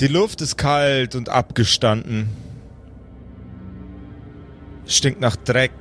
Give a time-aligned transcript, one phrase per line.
[0.00, 2.28] Die Luft ist kalt und abgestanden.
[4.86, 5.72] Stinkt nach Dreck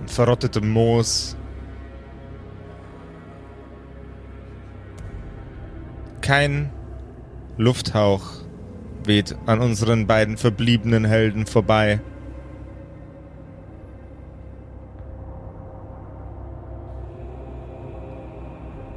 [0.00, 1.34] und verrottetem Moos.
[6.20, 6.70] Kein
[7.56, 8.42] Lufthauch
[9.04, 12.00] weht an unseren beiden verbliebenen Helden vorbei.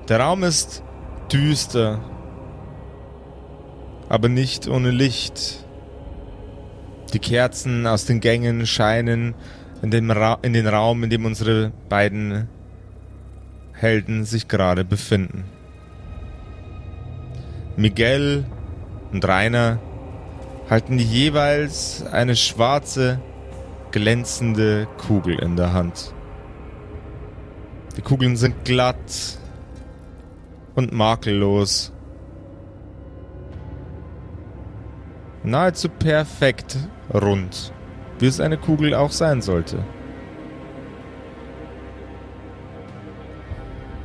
[0.10, 0.84] Der Raum ist
[1.32, 2.02] düster,
[4.10, 5.64] aber nicht ohne Licht.
[7.14, 9.36] Die Kerzen aus den Gängen scheinen
[9.82, 12.50] in, dem Ra in den Raum, in dem unsere beiden
[13.74, 15.46] Helden sich gerade befinden.
[17.78, 18.44] Miguel
[19.14, 19.80] und Rainer
[20.70, 23.22] halten jeweils eine schwarze,
[23.92, 26.14] glänzende Kugel in der Hand.
[27.96, 29.40] Die Kugeln sind glatt
[30.76, 31.92] und makellos.
[35.50, 36.78] Nahezu perfekt
[37.14, 37.74] rund,
[38.20, 39.84] wie es eine Kugel auch sein sollte.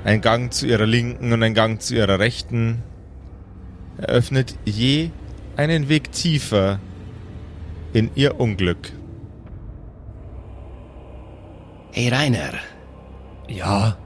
[0.05, 2.83] Ein Gang zu ihrer linken und ein Gang zu ihrer rechten
[3.97, 5.11] eröffnet je
[5.57, 6.79] einen Weg tiefer
[7.93, 8.93] in ihr Unglück.
[11.93, 12.55] Hey Rainer,
[13.49, 13.97] Ja,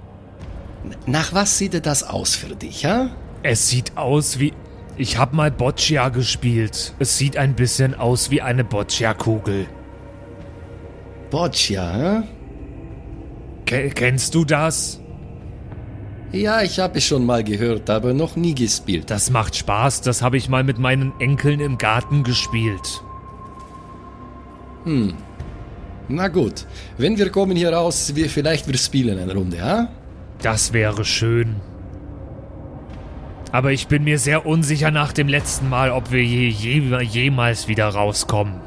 [1.07, 3.11] nach was sieht das aus für dich, ha?
[3.43, 4.53] es sieht aus wie.
[4.99, 6.93] Ich hab mal Boccia gespielt.
[6.99, 9.67] Es sieht ein bisschen aus wie eine Boccia-Kugel.
[11.31, 12.25] Boccia, ha?
[13.65, 15.01] Ke kennst du das?
[16.33, 19.09] Ja, ich habe es schon mal gehört, aber noch nie gespielt.
[19.09, 20.01] Das macht Spaß.
[20.03, 23.03] Das habe ich mal mit meinen Enkeln im Garten gespielt.
[26.09, 29.89] Na gut, wenn wir kommen hier raus, wir vielleicht wir spielen eine Runde, ha?
[30.41, 31.57] Das wäre schön.
[33.51, 37.67] Aber ich bin mir sehr unsicher nach dem letzten Mal, ob wir je, je, jemals
[37.69, 38.61] wieder rauskommen.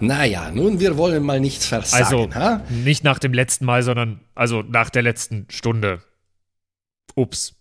[0.00, 2.62] Naja, nun, wir wollen mal nichts versagen, Also, ha?
[2.68, 6.00] nicht nach dem letzten Mal, sondern also nach der letzten Stunde.
[7.16, 7.54] Ups.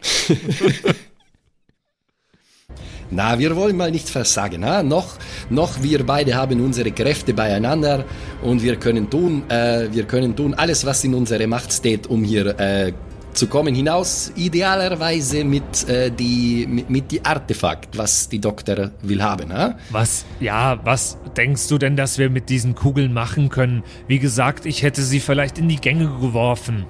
[3.10, 4.82] Na, wir wollen mal nicht versagen, ha?
[4.82, 5.18] Noch,
[5.50, 8.06] noch wir beide haben unsere Kräfte beieinander
[8.40, 12.24] und wir können tun, äh, wir können tun alles, was in unserer Macht steht, um
[12.24, 12.92] hier äh,
[13.34, 14.32] zu kommen hinaus.
[14.36, 19.78] Idealerweise mit äh, die mit, mit die Artefakt, was die Doktor will haben, ha?
[19.90, 23.82] Was, ja, was denkst du denn, dass wir mit diesen Kugeln machen können?
[24.06, 26.86] Wie gesagt, ich hätte sie vielleicht in die Gänge geworfen.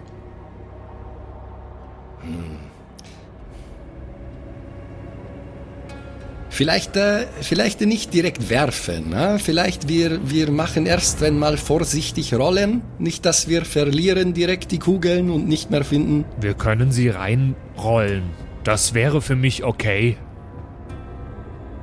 [6.54, 9.08] Vielleicht, äh, vielleicht nicht direkt werfen.
[9.08, 9.38] Ne?
[9.42, 12.82] Vielleicht wir, wir machen erst einmal vorsichtig rollen.
[12.98, 16.26] Nicht, dass wir verlieren direkt die Kugeln und nicht mehr finden.
[16.38, 18.24] Wir können sie reinrollen.
[18.64, 20.18] Das wäre für mich okay.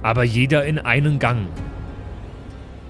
[0.03, 1.47] Aber jeder in einen Gang.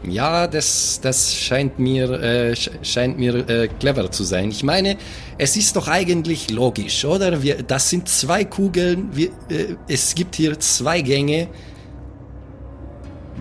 [0.04, 4.50] Ja, das, das scheint mir, äh, sch- scheint mir äh, clever zu sein.
[4.50, 4.98] Ich meine,
[5.38, 7.42] es ist doch eigentlich logisch, oder?
[7.42, 9.10] Wir, das sind zwei Kugeln.
[9.14, 11.48] Wir, äh, es gibt hier zwei Gänge.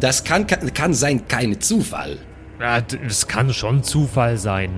[0.00, 2.18] Das kann, kann, kann sein, kein Zufall.
[2.60, 4.70] Ja, d- es kann schon Zufall sein.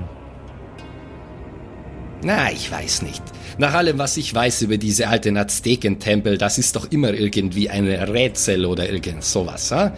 [2.23, 3.23] Na, ich weiß nicht.
[3.59, 7.87] Nach allem, was ich weiß über diese alten Aztekentempel, das ist doch immer irgendwie ein
[7.87, 9.93] Rätsel oder irgend sowas, ha?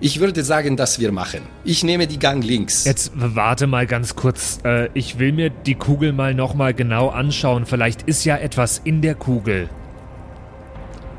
[0.00, 1.42] Ich würde sagen, dass wir machen.
[1.62, 2.84] Ich nehme die Gang links.
[2.84, 4.58] Jetzt warte mal ganz kurz.
[4.64, 7.66] Äh, ich will mir die Kugel mal nochmal genau anschauen.
[7.66, 9.68] Vielleicht ist ja etwas in der Kugel.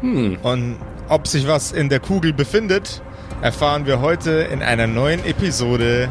[0.02, 0.76] Und
[1.10, 3.02] ob sich was in der Kugel befindet,
[3.42, 6.10] erfahren wir heute in einer neuen Episode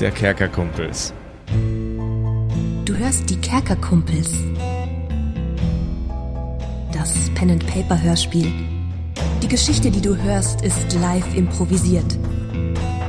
[0.00, 1.14] der Kerkerkumpels.
[2.84, 4.30] Du hörst die Kerkerkumpels.
[6.92, 8.52] Das Pen and Paper Hörspiel.
[9.42, 12.18] Die Geschichte, die du hörst, ist live improvisiert.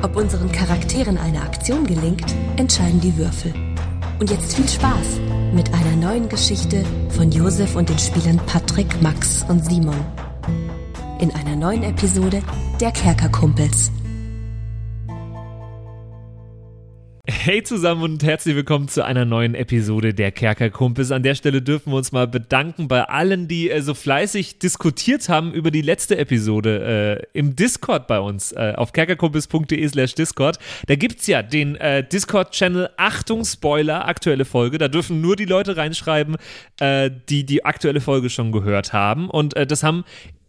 [0.04, 2.26] Ob unseren Charakteren eine Aktion gelingt,
[2.58, 3.54] entscheiden die Würfel.
[4.20, 5.20] Und jetzt viel Spaß
[5.54, 9.96] mit einer neuen Geschichte von Josef und den Spielern Patrick, Max und Simon.
[11.20, 12.44] In einer neuen Episode
[12.80, 13.92] der Kerkerkumpels.
[17.26, 21.12] Hey zusammen und herzlich willkommen zu einer neuen Episode der Kerkerkumpels.
[21.12, 25.28] An der Stelle dürfen wir uns mal bedanken bei allen, die äh, so fleißig diskutiert
[25.28, 30.60] haben über die letzte Episode äh, im Discord bei uns äh, auf kerkerkumpels.de slash Discord.
[30.86, 34.78] Da gibt's ja den äh, Discord-Channel Achtung Spoiler, aktuelle Folge.
[34.78, 36.36] Da dürfen nur die Leute reinschreiben,
[36.80, 39.30] äh, die die aktuelle Folge schon gehört haben.
[39.30, 40.04] Und äh, das haben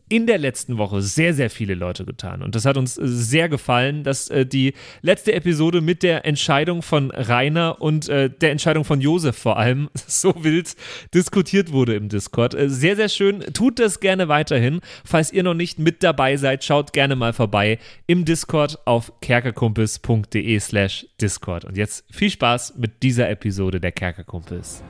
[0.08, 2.42] in der letzten Woche sehr, sehr viele Leute getan.
[2.42, 7.10] Und das hat uns sehr gefallen, dass äh, die letzte Episode mit der Entscheidung von
[7.10, 10.74] Rainer und äh, der Entscheidung von Josef vor allem so wild
[11.14, 12.54] diskutiert wurde im Discord.
[12.54, 13.40] Äh, sehr, sehr schön.
[13.52, 14.80] Tut das gerne weiterhin.
[15.04, 20.58] Falls ihr noch nicht mit dabei seid, schaut gerne mal vorbei im Discord auf kerkerkumpels.de
[20.60, 21.64] slash Discord.
[21.64, 24.82] Und jetzt viel Spaß mit dieser Episode der Kerkerkumpels.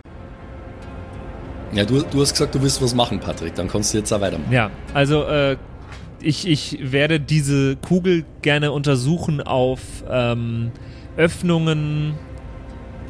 [1.73, 3.55] Ja, du, du hast gesagt, du willst was machen, Patrick.
[3.55, 4.53] Dann kannst du jetzt auch weitermachen.
[4.53, 5.57] Ja, also äh,
[6.21, 9.81] ich, ich werde diese Kugel gerne untersuchen auf
[10.11, 10.73] ähm,
[11.17, 12.15] Öffnungen,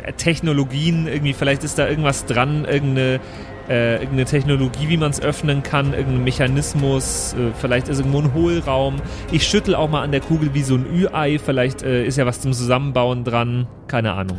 [0.03, 1.07] äh, Technologien.
[1.07, 3.21] Irgendwie, vielleicht ist da irgendwas dran, irgendeine,
[3.69, 7.35] äh, irgendeine Technologie, wie man es öffnen kann, irgendein Mechanismus.
[7.35, 8.97] Äh, vielleicht ist irgendwo ein Hohlraum.
[9.31, 11.39] Ich schüttel auch mal an der Kugel wie so ein Ü-Ei.
[11.39, 13.67] Vielleicht äh, ist ja was zum Zusammenbauen dran.
[13.87, 14.39] Keine Ahnung.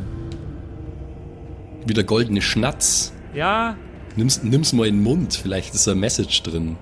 [1.86, 3.14] Wieder goldene Schnatz.
[3.34, 3.78] Ja,
[4.16, 6.78] Nimm's, nimm's mal in den Mund, vielleicht ist da ein Message drin.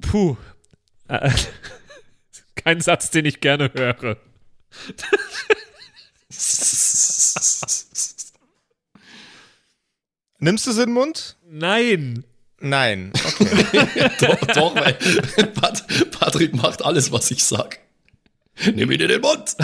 [0.00, 0.36] Puh.
[1.08, 1.30] Äh,
[2.54, 4.16] kein Satz, den ich gerne höre.
[10.38, 11.36] Nimmst du es in den Mund?
[11.48, 12.24] Nein.
[12.58, 13.12] Nein.
[13.14, 14.10] Okay.
[14.20, 14.94] doch, doch, weil
[15.52, 17.78] Pat Patrick macht alles, was ich sag.
[18.74, 19.56] Nimm ihn in den Mund!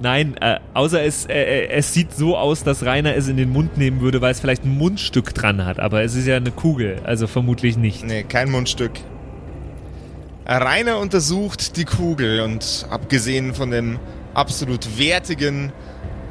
[0.00, 3.78] Nein, äh, außer es, äh, es sieht so aus, dass Rainer es in den Mund
[3.78, 5.80] nehmen würde, weil es vielleicht ein Mundstück dran hat.
[5.80, 8.04] Aber es ist ja eine Kugel, also vermutlich nicht.
[8.04, 8.92] nee, kein Mundstück.
[10.46, 13.98] Rainer untersucht die Kugel und abgesehen von dem
[14.34, 15.72] absolut wertigen,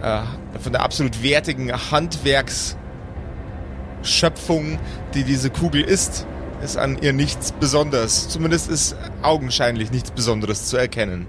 [0.02, 0.22] äh,
[0.60, 4.80] von der absolut wertigen Handwerksschöpfung,
[5.16, 6.26] die diese Kugel ist,
[6.64, 8.30] ist an ihr nichts Besonderes.
[8.30, 11.28] Zumindest ist augenscheinlich nichts Besonderes zu erkennen.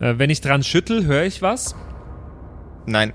[0.00, 1.74] Äh, wenn ich dran schüttel, höre ich was.
[2.86, 3.12] Nein.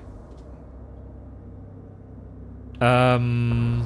[2.82, 3.84] Ähm,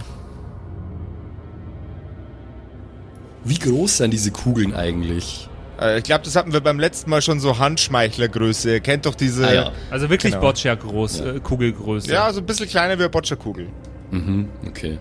[3.44, 5.48] Wie groß sind diese Kugeln eigentlich?
[5.80, 8.72] Äh, ich glaube, das hatten wir beim letzten Mal schon so Handschmeichlergröße.
[8.72, 9.48] Ihr kennt doch diese.
[9.48, 9.72] Ah ja.
[9.92, 10.46] also wirklich Genau.
[10.48, 12.12] Boccia groß, äh, Kugelgröße.
[12.12, 13.68] Ja, so ein bisschen kleiner wie eine Boccia-Kugel.
[14.12, 14.98] Mhm, okay.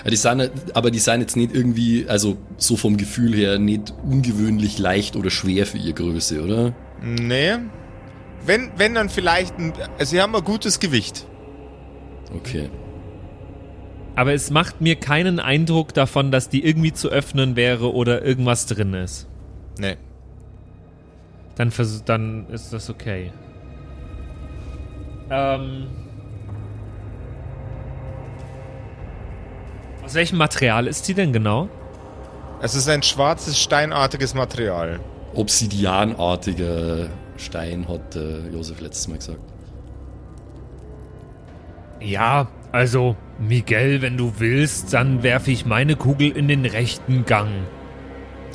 [0.00, 3.94] Aber die, sind, aber die sind jetzt nicht irgendwie, also so vom Gefühl her, nicht
[4.02, 6.74] ungewöhnlich leicht oder schwer für ihre Größe, oder?
[7.02, 7.56] Nee.
[8.44, 9.72] Wenn, wenn dann vielleicht ein.
[9.98, 11.26] Also, sie haben ein gutes Gewicht.
[12.34, 12.70] Okay.
[14.16, 18.66] Aber es macht mir keinen Eindruck davon, dass die irgendwie zu öffnen wäre oder irgendwas
[18.66, 19.28] drin ist.
[19.78, 19.96] Nee.
[21.54, 23.32] Dann, vers dann ist das okay.
[25.30, 25.86] Ähm.
[30.04, 31.68] Aus welchem Material ist die denn genau?
[32.62, 35.00] Es ist ein schwarzes, steinartiges Material.
[35.34, 39.40] Obsidianartiger Stein, hat äh, Josef letztes Mal gesagt.
[42.00, 47.50] Ja, also, Miguel, wenn du willst, dann werfe ich meine Kugel in den rechten Gang.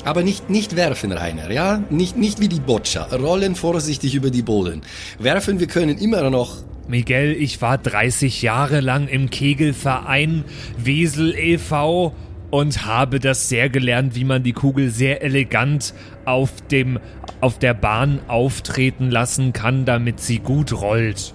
[0.04, 1.82] Aber nicht, nicht werfen, Rainer, ja?
[1.90, 3.04] Nicht, nicht wie die Boccia.
[3.12, 4.82] Rollen vorsichtig über die Boden.
[5.18, 6.58] Werfen, wir können immer noch.
[6.88, 10.44] Miguel, ich war 30 Jahre lang im Kegelverein
[10.78, 12.14] Wesel e.V.
[12.50, 15.94] und habe das sehr gelernt, wie man die Kugel sehr elegant
[16.24, 16.98] auf dem
[17.40, 21.34] auf der Bahn auftreten lassen kann, damit sie gut rollt.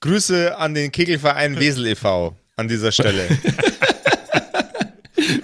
[0.00, 2.36] Grüße an den Kegelverein Wesel e.V.
[2.56, 3.26] an dieser Stelle.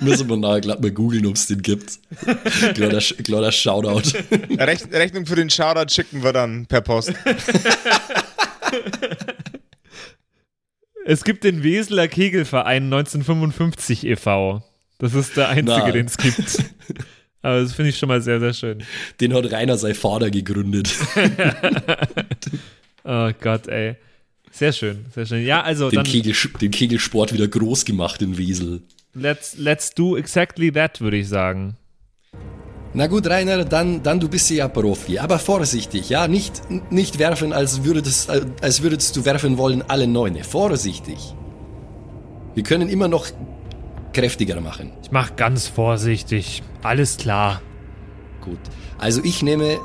[0.00, 1.98] Müssen wir nachher glatt mal googeln, ob es den gibt.
[2.74, 4.18] Kleiner, kleiner Shoutout.
[4.58, 7.14] Rech Rechnung für den Shoutout schicken wir dann per Post.
[11.04, 14.62] Es gibt den Weseler Kegelverein 1955 e.V.
[15.02, 16.64] Das ist der einzige, den es gibt.
[17.42, 18.84] Aber das finde ich schon mal sehr, sehr schön.
[19.20, 20.94] Den hat Rainer sein Vater gegründet.
[23.04, 23.96] Oh Gott, ey.
[24.52, 25.44] Sehr schön, sehr schön.
[25.44, 28.82] Ja, also Den, dann Kegel, den Kegelsport wieder groß gemacht in Wesel.
[29.12, 31.76] let's, let's do exactly that, würde ich sagen.
[32.94, 35.18] Na gut, Rainer, dann, dann du bist ja Profi.
[35.18, 36.28] Aber vorsichtig, ja?
[36.28, 40.44] Nicht, nicht werfen, als würdest, als würdest du werfen wollen, alle Neune.
[40.44, 41.34] Vorsichtig.
[42.54, 43.26] Wir können immer noch
[44.12, 44.92] kräftiger machen.
[45.02, 46.62] Ich mach ganz vorsichtig.
[46.82, 47.60] Alles klar.
[48.40, 48.58] Gut.
[48.98, 49.78] Also ich nehme,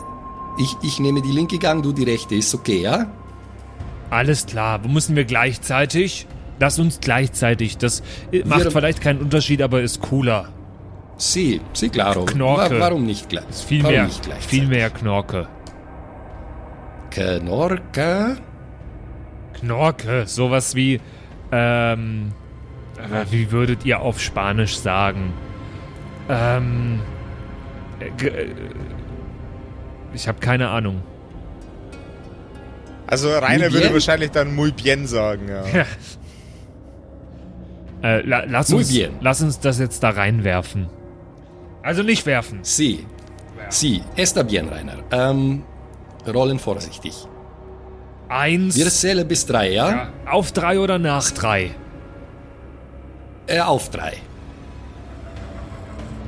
[0.59, 2.35] ich, ich nehme die linke Gang, du die rechte.
[2.35, 3.07] Ist okay, ja?
[4.09, 4.83] Alles klar.
[4.83, 6.27] Wo müssen wir gleichzeitig?
[6.59, 7.77] Lass uns gleichzeitig.
[7.77, 10.49] Das äh, macht Wir- vielleicht keinen Unterschied, aber ist cooler.
[11.17, 12.25] Sie, sie, claro.
[12.25, 12.75] Knorke.
[12.75, 13.43] Wa- warum nicht gleich?
[13.67, 14.49] Viel warum mehr, nicht gleichzeitig?
[14.59, 15.47] viel mehr Knorke.
[17.11, 18.37] Knorke?
[19.59, 20.99] Knorke, sowas wie,
[21.51, 22.31] ähm,
[22.97, 25.33] äh, wie würdet ihr auf Spanisch sagen?
[26.29, 26.99] Ähm,
[27.99, 28.45] äh,
[30.13, 31.01] ich habe keine Ahnung.
[33.07, 35.65] Also Rainer würde wahrscheinlich dann muy bien sagen, ja.
[35.67, 35.85] Ja.
[38.03, 39.13] Äh, la, lass, Muy uns, bien.
[39.21, 40.87] lass uns das jetzt da reinwerfen.
[41.81, 42.59] Also nicht werfen.
[42.61, 43.05] Sie.
[43.69, 44.03] Sie.
[44.15, 44.97] Está bien, Rainer.
[45.11, 45.63] Ähm,
[46.27, 47.27] rollen vorsichtig.
[48.29, 48.75] Eins.
[48.75, 49.89] Wir zählen bis drei, ja?
[49.89, 51.71] ja, auf drei oder nach drei.
[53.47, 54.17] Äh, auf drei.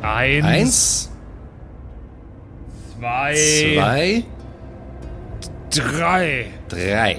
[0.02, 0.46] Eins.
[0.46, 1.10] Eins,
[2.98, 3.34] Zwei.
[3.36, 4.24] zwei,
[5.70, 6.46] Drei.
[6.70, 7.18] drei.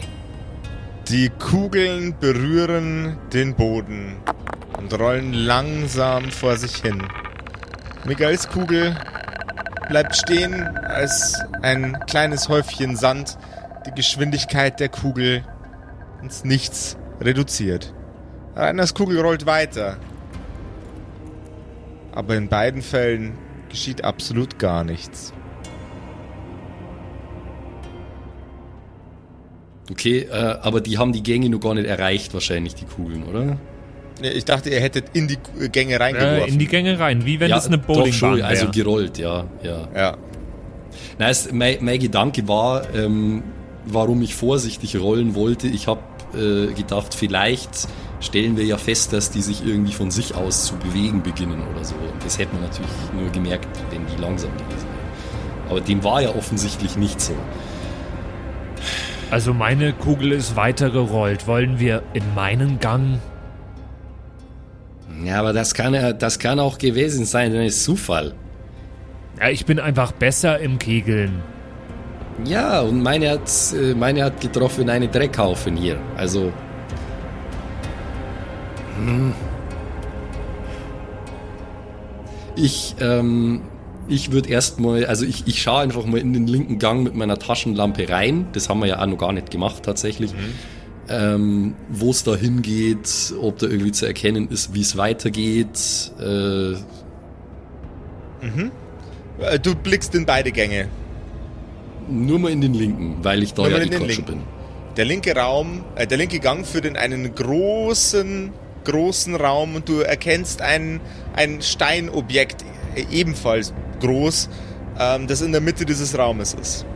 [1.09, 4.17] Die Kugeln berühren den Boden
[4.79, 7.03] und rollen langsam vor sich hin.
[8.05, 8.97] Miguels Kugel
[9.89, 13.37] bleibt stehen, als ein kleines Häufchen Sand
[13.87, 15.45] die Geschwindigkeit der Kugel
[16.23, 17.93] ins Nichts reduziert.
[18.57, 19.97] Reiners Kugel rollt weiter.
[22.13, 23.33] Aber in beiden Fällen
[23.69, 25.33] geschieht absolut gar nichts.
[29.91, 33.59] Okay, äh, aber die haben die Gänge noch gar nicht erreicht, wahrscheinlich, die Kugeln, oder?
[34.23, 35.39] Ja, Ich dachte, ihr hättet in die
[35.73, 36.53] Gänge Äh, reingeworfen.
[36.53, 38.47] in die Gänge rein, wie wenn es eine doch Bowlingbahn wäre.
[38.47, 39.89] also gerollt, ja, ja.
[39.95, 40.17] ja.
[41.19, 43.43] Na, es, mein, mein Gedanke war, ähm,
[43.87, 45.67] warum ich vorsichtig rollen wollte.
[45.67, 46.01] Ich habe
[46.35, 47.89] äh, gedacht, vielleicht
[48.21, 51.85] stellen wir ja fest, dass die sich irgendwie von sich aus zu bewegen beginnen oder
[51.85, 51.95] so.
[51.95, 55.71] Und das hätte man natürlich nur gemerkt, wenn die langsam gewesen wären.
[55.71, 57.35] Aber dem war ja offensichtlich nicht so.
[59.31, 61.47] Also meine Kugel ist weitergerollt.
[61.47, 63.21] Wollen wir in meinen Gang?
[65.25, 68.35] Ja, aber das kann ja, das kann auch gewesen sein, das ist Zufall.
[69.39, 71.43] Ja, ich bin einfach besser im Kegeln.
[72.45, 75.99] Ja, und meine hat, äh, meine hat getroffen eine Dreckhaufen hier.
[76.17, 76.53] Also.
[82.57, 83.63] Ich, ähm,
[84.09, 87.39] ich würde erstmal, also ich, ich schaue einfach mal in den linken Gang mit meiner
[87.39, 88.47] Taschenlampe rein.
[88.53, 90.35] Das haben wir ja auch noch gar nicht gemacht tatsächlich.
[91.09, 96.13] Ähm, Wo es da hingeht, ob da irgendwie zu erkennen ist, wie es weitergeht.
[96.21, 96.73] Äh,
[99.39, 100.89] Äh, Du blickst in beide Gänge.
[102.09, 104.41] nur mal in den linken, weil ich da Nur ja eh schon bin.
[104.97, 108.51] Der linke Raum, äh, der linke Gang führt in einen großen,
[108.91, 111.01] großen Raum und du erkennst ein,
[111.35, 114.49] ein Steinobjekt, äh, ebenfalls groß,
[114.99, 116.87] ähm, das in der Mitte dieses Raumes ist.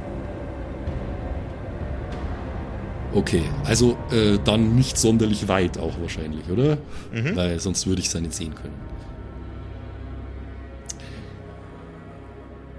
[3.15, 6.79] Okay, also äh, dann nicht sonderlich weit auch wahrscheinlich, oder?
[7.13, 8.75] Weil sonst würde ich es ja nicht sehen können.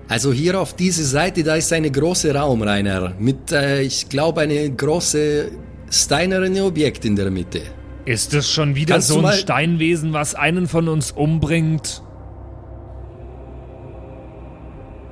[0.08, 4.42] Also hier auf diese Seite, da ist eine große Raum, Rainer, mit, äh, ich glaube,
[4.42, 5.52] eine große
[5.90, 7.62] steinerne Objekt in der Mitte.
[8.06, 12.04] Ist es schon wieder Kannst so ein Steinwesen, was einen von uns umbringt?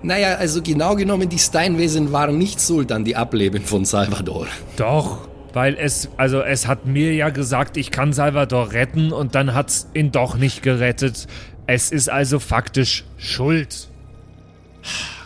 [0.04, 4.48] Naja, also genau genommen, die Steinwesen waren nicht Sultan, die Ableben von Salvador.
[4.76, 9.54] Doch, weil es, also es hat mir ja gesagt, ich kann Salvador retten und dann
[9.54, 11.28] hat's ihn doch nicht gerettet.
[11.68, 13.88] Es ist also faktisch Schuld.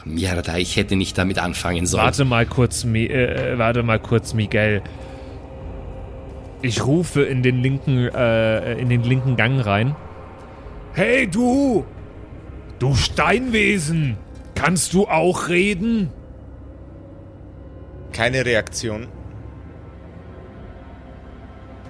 [0.05, 2.03] Mierda, ich hätte nicht damit anfangen sollen.
[2.03, 4.81] Warte mal kurz, Mi äh, äh, warte mal kurz, Miguel.
[6.61, 9.95] Ich rufe in den linken, äh, in den linken Gang rein.
[10.93, 11.85] Hey du!
[12.79, 14.17] Du Steinwesen!
[14.55, 16.09] Kannst du auch reden?
[18.11, 19.07] Keine Reaktion.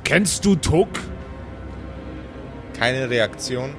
[0.03, 0.89] Kennst du Tuck?
[2.77, 3.69] Keine Reaktion.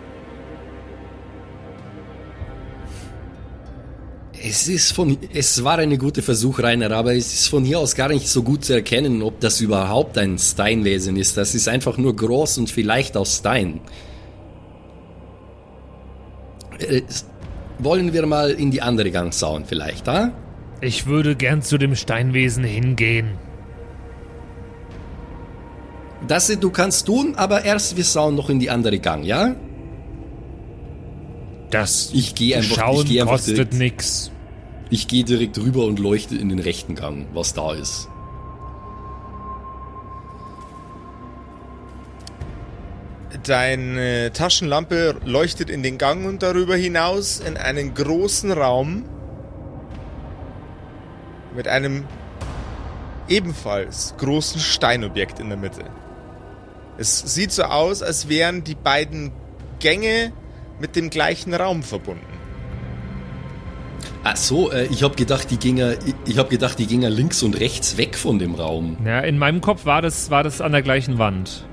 [4.43, 7.95] Es ist von, es war eine gute Versuch, Rainer, aber es ist von hier aus
[7.95, 11.37] gar nicht so gut zu erkennen, ob das überhaupt ein Steinwesen ist.
[11.37, 13.81] Das ist einfach nur groß und vielleicht aus Stein.
[16.79, 17.03] Äh,
[17.79, 20.33] wollen wir mal in die andere Gang schauen, vielleicht, ah?
[20.81, 23.39] Ich würde gern zu dem Steinwesen hingehen.
[26.27, 29.55] Das du kannst tun, aber erst wir schauen noch in die andere Gang, ja?
[31.71, 34.31] Das Ich gehe einfach, Schauen ich gehe einfach kostet direkt, nix.
[34.91, 38.09] ich gehe direkt rüber und leuchte in den rechten Gang, was da ist.
[43.45, 49.05] Deine Taschenlampe leuchtet in den Gang und darüber hinaus in einen großen Raum
[51.55, 52.05] mit einem
[53.29, 55.85] ebenfalls großen Steinobjekt in der Mitte.
[56.97, 59.33] Es sieht so aus, als wären die beiden
[59.79, 60.33] Gänge
[60.81, 62.25] mit dem gleichen Raum verbunden.
[64.25, 67.43] Ach so, äh, ich habe gedacht, die ginge, ich, ich habe gedacht, die ginge links
[67.43, 68.97] und rechts weg von dem Raum.
[69.05, 71.65] Ja, in meinem Kopf war das, war das an der gleichen Wand.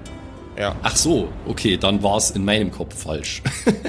[0.58, 0.76] Ja.
[0.84, 3.42] Ach so, okay, dann war es in meinem Kopf falsch.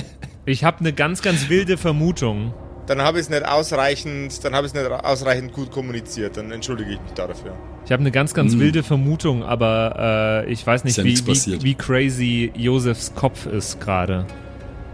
[0.49, 2.55] Ich habe eine ganz, ganz wilde Vermutung.
[2.87, 6.37] dann habe ich es nicht ausreichend, dann habe ich es nicht ausreichend gut kommuniziert.
[6.37, 7.57] Dann entschuldige ich mich dafür.
[7.85, 8.61] Ich habe eine ganz, ganz Hm.
[8.61, 13.81] wilde Vermutung, aber äh, ich weiß nicht, ja wie, wie, wie crazy Josefs Kopf ist
[13.81, 14.25] gerade.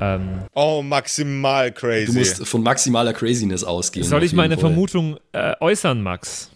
[0.02, 2.06] Ähm, Oh, maximal crazy.
[2.12, 4.04] Du musst von maximaler Craziness ausgehen.
[4.06, 4.71] soll ich meine Fall.
[4.71, 6.50] Vermutung äh, äußern, Max?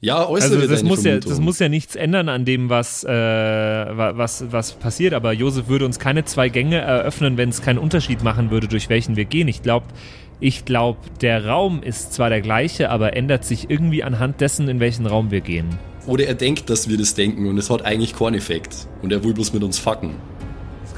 [0.00, 1.30] Ja, äußere Also das deine muss, ja, Vermutung.
[1.30, 5.12] das muss ja nichts ändern an dem, was, äh, wa- was, was passiert.
[5.12, 8.88] Aber Josef würde uns keine zwei Gänge eröffnen, wenn es keinen Unterschied machen würde, durch
[8.88, 9.48] welchen wir gehen.
[9.48, 9.86] Ich glaube,
[10.38, 14.78] ich glaub, der Raum ist zwar der gleiche, aber ändert sich irgendwie anhand dessen, in
[14.78, 15.66] welchen Raum wir gehen.
[16.06, 18.86] Oder er denkt, dass wir das denken und es hat eigentlich keinen Effekt.
[19.02, 20.14] Und er will bloß mit uns fucken.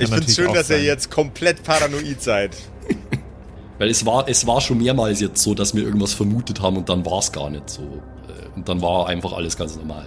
[0.00, 0.84] Ich finde es schön, dass ihr sein.
[0.84, 2.56] jetzt komplett paranoid seid.
[3.78, 6.88] Weil es war, es war schon mehrmals jetzt so, dass wir irgendwas vermutet haben und
[6.88, 7.82] dann war es gar nicht so.
[7.82, 10.04] Äh, Und dann war einfach alles ganz normal.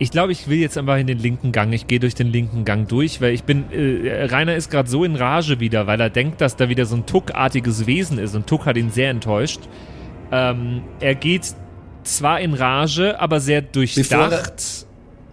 [0.00, 1.72] Ich glaube, ich will jetzt einfach in den linken Gang.
[1.72, 3.70] Ich gehe durch den linken Gang durch, weil ich bin.
[3.72, 6.96] Äh, Rainer ist gerade so in Rage wieder, weil er denkt, dass da wieder so
[6.96, 9.60] ein Tuck-artiges Wesen ist und Tuck hat ihn sehr enttäuscht.
[10.30, 11.52] Ähm, er geht
[12.04, 14.86] zwar in Rage, aber sehr durchdacht.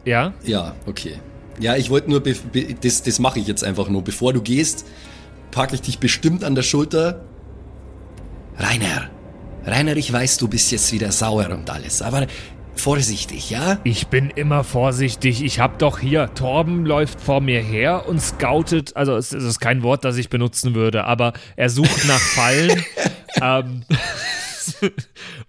[0.04, 0.34] Ja.
[0.44, 1.14] Ja, okay.
[1.60, 4.04] Ja, ich wollte nur, das, das mache ich jetzt einfach nur.
[4.04, 4.86] Bevor du gehst,
[5.52, 7.26] packe ich dich bestimmt an der Schulter.
[8.58, 9.10] Rainer,
[9.66, 12.28] Rainer, ich weiß, du bist jetzt wieder sauer und alles, aber
[12.76, 13.80] vorsichtig, ja?
[13.84, 15.44] Ich bin immer vorsichtig.
[15.44, 19.82] Ich hab doch hier, Torben läuft vor mir her und scoutet, also es, ist kein
[19.84, 22.84] Wort, das ich benutzen würde, aber er sucht nach Fallen.
[23.42, 23.84] ähm,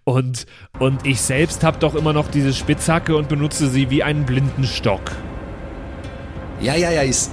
[0.04, 0.46] und,
[0.78, 4.64] und ich selbst hab doch immer noch diese Spitzhacke und benutze sie wie einen blinden
[4.64, 5.12] Stock.
[6.66, 7.30] Ja, ja, ja, ist.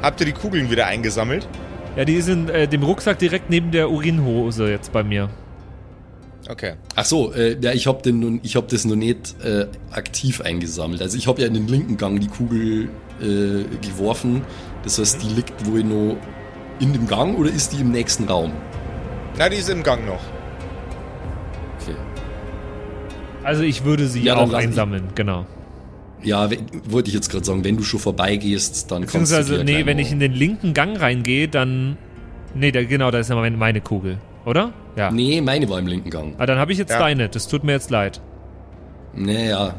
[0.00, 1.46] Habt ihr die Kugeln wieder eingesammelt?
[1.94, 5.28] Ja, die ist in äh, dem Rucksack direkt neben der Urinhose jetzt bei mir.
[6.48, 6.72] Okay.
[6.96, 11.02] Ach so, äh, ja, ich ich habe das noch nicht äh, aktiv eingesammelt.
[11.02, 12.88] Also ich habe ja in den linken Gang die Kugel
[13.20, 14.42] äh, geworfen.
[14.84, 16.16] Das heißt, die liegt wohl noch
[16.80, 18.52] in dem Gang oder ist die im nächsten Raum?
[19.38, 20.20] Na, die ist im Gang noch.
[21.78, 21.94] Okay.
[23.44, 25.44] Also ich würde sie Ja, auch ich- einsammeln, genau.
[26.22, 26.48] Ja,
[26.88, 29.98] wollte ich jetzt gerade sagen, wenn du schon vorbeigehst, dann kannst du Beziehungsweise, nee, wenn
[29.98, 31.96] ich in den linken Gang reingehe, dann.
[32.54, 34.72] Nee, da, genau, da ist ja meine, meine Kugel, oder?
[34.96, 35.10] Ja.
[35.10, 36.34] Nee, meine war im linken Gang.
[36.38, 36.98] Ah, dann habe ich jetzt Ja.
[36.98, 37.28] deine.
[37.28, 38.20] Das tut mir jetzt leid.
[39.14, 39.74] Naja,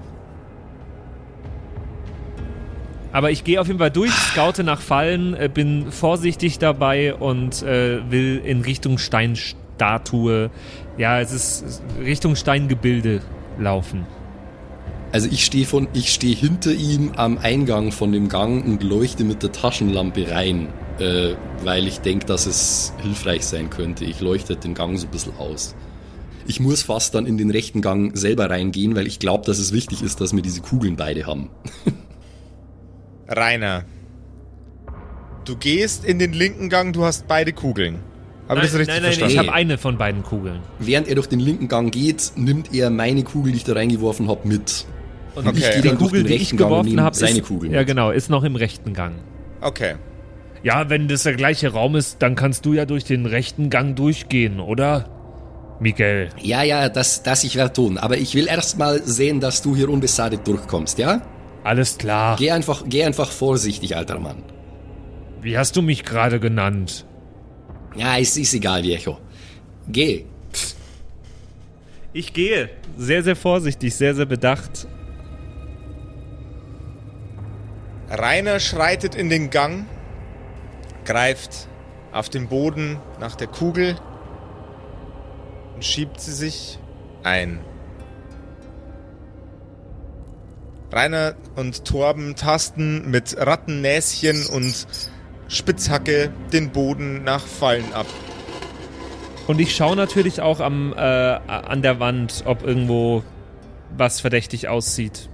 [3.13, 7.61] Aber ich gehe auf jeden Fall durch, scoute nach Fallen, äh, bin vorsichtig dabei und
[7.61, 10.49] äh, will in Richtung Steinstatue,
[10.97, 13.21] ja, es ist Richtung Steingebilde
[13.59, 14.07] laufen.
[15.13, 19.23] Also ich stehe von, ich stehe hinter ihm am Eingang von dem Gang und leuchte
[19.23, 24.05] mit der Taschenlampe rein, äh, weil ich denke, dass es hilfreich sein könnte.
[24.05, 25.75] Ich leuchte den Gang so ein bisschen aus.
[26.47, 29.71] Ich muss fast dann in den rechten Gang selber reingehen, weil ich glaube, dass es
[29.71, 31.51] wichtig ist, dass wir diese Kugeln beide haben.
[33.27, 33.85] Rainer.
[35.45, 37.99] Du gehst in den linken Gang, du hast beide Kugeln.
[38.47, 39.33] Aber nein, das ist richtig nein, nein, verstanden.
[39.33, 40.61] ich habe eine von beiden Kugeln.
[40.79, 44.27] Während er durch den linken Gang geht, nimmt er meine Kugel, die ich da reingeworfen
[44.27, 44.87] habe, mit.
[45.35, 45.57] Und Okay.
[45.57, 48.11] ich gehe die dann durch Kugel, die ich geworfen habe, seine ist, Kugel ja genau,
[48.11, 49.15] ist noch im rechten Gang.
[49.61, 49.95] Okay.
[50.61, 53.95] Ja, wenn das der gleiche Raum ist, dann kannst du ja durch den rechten Gang
[53.95, 55.09] durchgehen, oder?
[55.79, 56.29] Miguel.
[56.41, 57.97] Ja, ja, das, das ich werde tun.
[57.97, 61.21] Aber ich will erst mal sehen, dass du hier unbeschadet durchkommst, ja?
[61.63, 62.35] Alles klar.
[62.37, 64.43] Geh einfach, geh einfach vorsichtig, alter Mann.
[65.41, 67.05] Wie hast du mich gerade genannt?
[67.95, 69.17] Ja, es ist egal, Viejo.
[69.89, 70.25] Geh.
[72.13, 72.69] Ich gehe.
[72.97, 74.87] Sehr, sehr vorsichtig, sehr, sehr bedacht.
[78.15, 79.87] Rainer schreitet in den Gang,
[81.03, 81.67] greift
[82.11, 83.95] auf dem Boden nach der Kugel
[85.73, 86.77] und schiebt sie sich
[87.23, 87.59] ein.
[90.91, 94.85] Rainer und Torben tasten mit Rattennäschen und
[95.47, 98.05] Spitzhacke den Boden nach Fallen ab.
[99.47, 103.23] Und ich schaue natürlich auch am, äh, an der Wand, ob irgendwo
[103.97, 105.29] was verdächtig aussieht.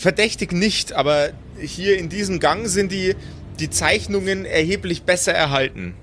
[0.00, 3.16] Verdächtig nicht, aber hier in diesem Gang sind die,
[3.58, 5.94] die Zeichnungen erheblich besser erhalten.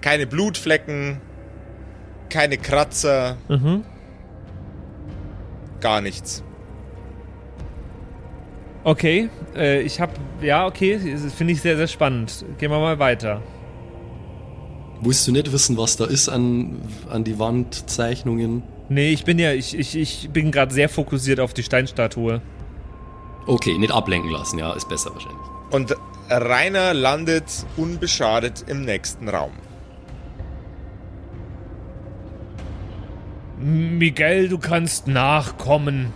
[0.00, 1.20] Keine Blutflecken,
[2.30, 3.84] keine Kratzer, Mhm.
[5.82, 6.42] gar nichts.
[8.84, 12.42] Okay, äh, ich habe, ja, okay, das finde ich sehr, sehr spannend.
[12.56, 13.42] Gehen wir mal weiter.
[15.02, 18.62] Willst du nicht wissen, was da ist an, an die Wandzeichnungen?
[18.88, 22.40] Nee, ich bin ja, ich, ich, ich bin gerade sehr fokussiert auf die Steinstatue.
[23.46, 25.40] Okay, nicht ablenken lassen, ja, ist besser wahrscheinlich.
[25.70, 25.96] Und
[26.30, 27.44] Rainer landet
[27.76, 29.52] unbeschadet im nächsten Raum.
[33.58, 36.12] Miguel, du kannst nachkommen.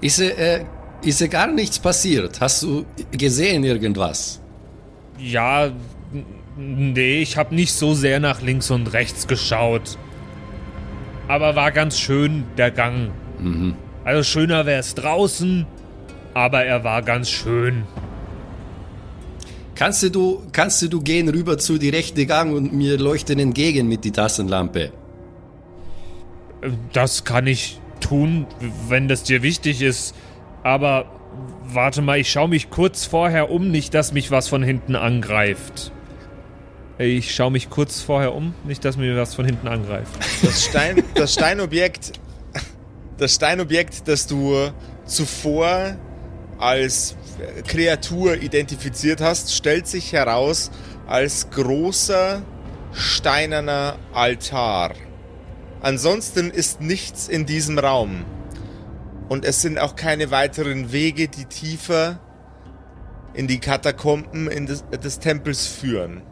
[0.00, 0.64] Ist, äh,
[1.02, 2.40] ist ja gar nichts passiert.
[2.40, 4.40] Hast du gesehen irgendwas?
[5.18, 5.70] Ja,
[6.56, 9.98] nee, ich habe nicht so sehr nach links und rechts geschaut.
[11.28, 13.10] Aber war ganz schön der Gang.
[13.38, 13.74] Mhm.
[14.04, 15.66] Also schöner wäre es draußen,
[16.34, 17.84] aber er war ganz schön.
[19.74, 24.04] Kannst du, kannst du gehen rüber zu die rechte Gang und mir leuchten entgegen mit
[24.04, 24.92] die Tassenlampe?
[26.92, 28.46] Das kann ich tun,
[28.88, 30.14] wenn das dir wichtig ist.
[30.62, 31.06] Aber
[31.64, 35.90] warte mal, ich schaue mich kurz vorher um, nicht, dass mich was von hinten angreift.
[37.02, 40.12] Ich schaue mich kurz vorher um, nicht, dass mir was von hinten angreift.
[40.40, 42.12] Das, Stein, das Steinobjekt,
[43.18, 44.70] das Steinobjekt, das du
[45.04, 45.96] zuvor
[46.58, 47.16] als
[47.66, 50.70] Kreatur identifiziert hast, stellt sich heraus
[51.08, 52.42] als großer
[52.92, 54.92] steinerner Altar.
[55.80, 58.24] Ansonsten ist nichts in diesem Raum.
[59.28, 62.20] Und es sind auch keine weiteren Wege, die tiefer
[63.34, 66.22] in die Katakomben des, des Tempels führen.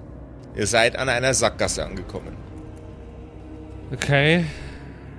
[0.57, 2.37] Ihr seid an einer Sackgasse angekommen.
[3.93, 4.45] Okay.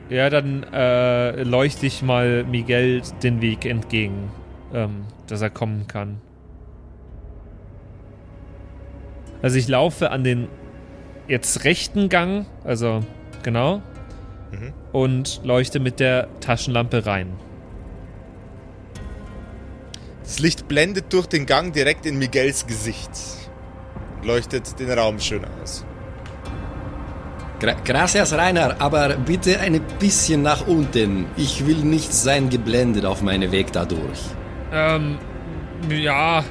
[0.10, 4.30] Ja, dann äh, leuchte ich mal Miguel den Weg entgegen,
[4.74, 6.20] ähm, dass er kommen kann.
[9.42, 10.48] Also ich laufe an den
[11.28, 13.02] jetzt rechten Gang, also
[13.44, 13.82] genau,
[14.52, 14.74] Mhm.
[14.92, 17.32] und leuchte mit der Taschenlampe rein.
[20.24, 23.10] Das Licht blendet durch den Gang direkt in Miguels Gesicht.
[24.24, 25.86] Leuchtet den Raum schön aus.
[27.60, 31.26] Gra Gracias, Rainer, aber bitte ein bisschen nach unten.
[31.38, 34.20] Ich will nicht sein geblendet auf meinem Weg dadurch.
[34.74, 35.18] Ähm,
[35.90, 36.44] ja.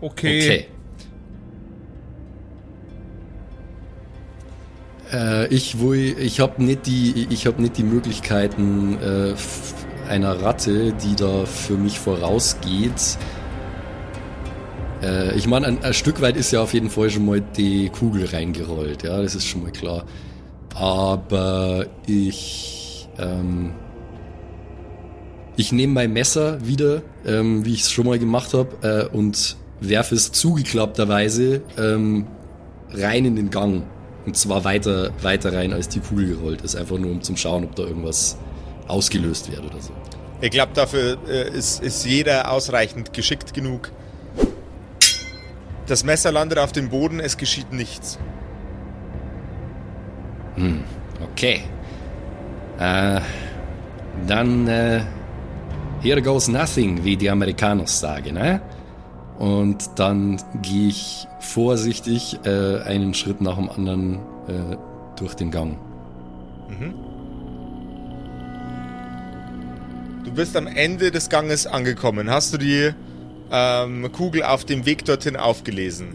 [0.00, 0.40] Okay.
[0.40, 0.66] Okay.
[5.12, 9.74] Äh, ich will, ich habe nicht die, ich habe nicht die Möglichkeiten äh, f-
[10.08, 13.18] einer Ratte, die da für mich vorausgeht.
[15.02, 17.88] Äh, ich meine, ein, ein Stück weit ist ja auf jeden Fall schon mal die
[17.90, 20.04] Kugel reingerollt, ja, das ist schon mal klar.
[20.74, 23.72] Aber ich, ähm,
[25.56, 29.56] ich nehme mein Messer wieder, ähm, wie ich es schon mal gemacht habe, äh, und
[29.80, 32.26] werfe es zugeklappterweise ähm,
[32.92, 33.84] rein in den Gang.
[34.26, 36.74] Und zwar weiter, weiter rein, als die Kugel gerollt ist.
[36.74, 38.36] Einfach nur um zu schauen, ob da irgendwas
[38.88, 39.92] ausgelöst wird oder so.
[40.40, 43.92] Ich glaube, dafür äh, ist, ist jeder ausreichend geschickt genug.
[45.86, 48.18] Das Messer landet auf dem Boden, es geschieht nichts.
[51.32, 51.62] Okay.
[52.78, 53.20] Äh,
[54.26, 55.00] dann, äh,
[56.00, 58.60] here goes nothing, wie die Amerikaner sagen, ne?
[59.38, 64.14] Und dann gehe ich vorsichtig äh, einen Schritt nach dem anderen
[64.48, 64.76] äh,
[65.16, 65.78] durch den Gang.
[70.24, 72.30] Du bist am Ende des Ganges angekommen.
[72.30, 72.92] Hast du die
[73.50, 76.08] ähm, Kugel auf dem Weg dorthin aufgelesen?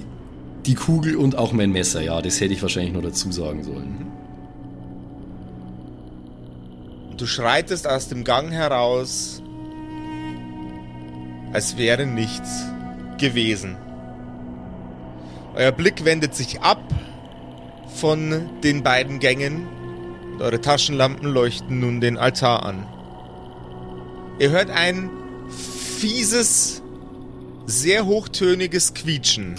[0.66, 4.12] Die Kugel und auch mein Messer, ja, das hätte ich wahrscheinlich noch dazu sagen sollen.
[7.18, 9.42] Du schreitest aus dem Gang heraus,
[11.54, 12.66] als wäre nichts
[13.18, 13.78] gewesen.
[15.56, 16.82] Euer Blick wendet sich ab
[17.94, 19.68] von den beiden Gängen
[20.34, 22.88] und eure Taschenlampen leuchten nun den Altar an.
[24.40, 25.10] Ihr hört ein
[26.00, 26.81] fieses,
[27.72, 29.56] sehr hochtöniges Quietschen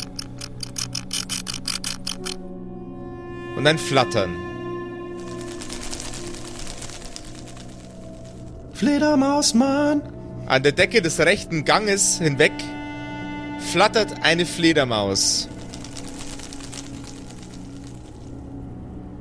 [3.56, 4.36] und ein Flattern.
[8.74, 10.02] Fledermausmann!
[10.46, 12.52] An der Decke des rechten Ganges hinweg
[13.70, 15.48] flattert eine Fledermaus.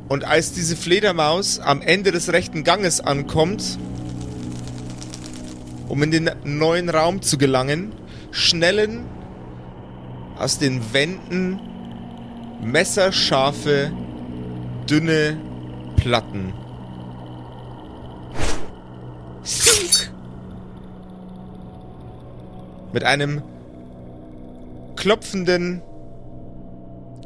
[0.10, 3.78] Und als diese Fledermaus am Ende des rechten Ganges ankommt,
[5.88, 7.94] um in den neuen Raum zu gelangen,
[8.32, 9.06] schnellen
[10.38, 11.60] aus den Wänden
[12.62, 13.92] messerscharfe,
[14.90, 15.38] dünne
[15.98, 16.54] Platten.
[19.44, 20.12] Stunk!
[22.94, 23.42] Mit einem
[24.96, 25.82] klopfenden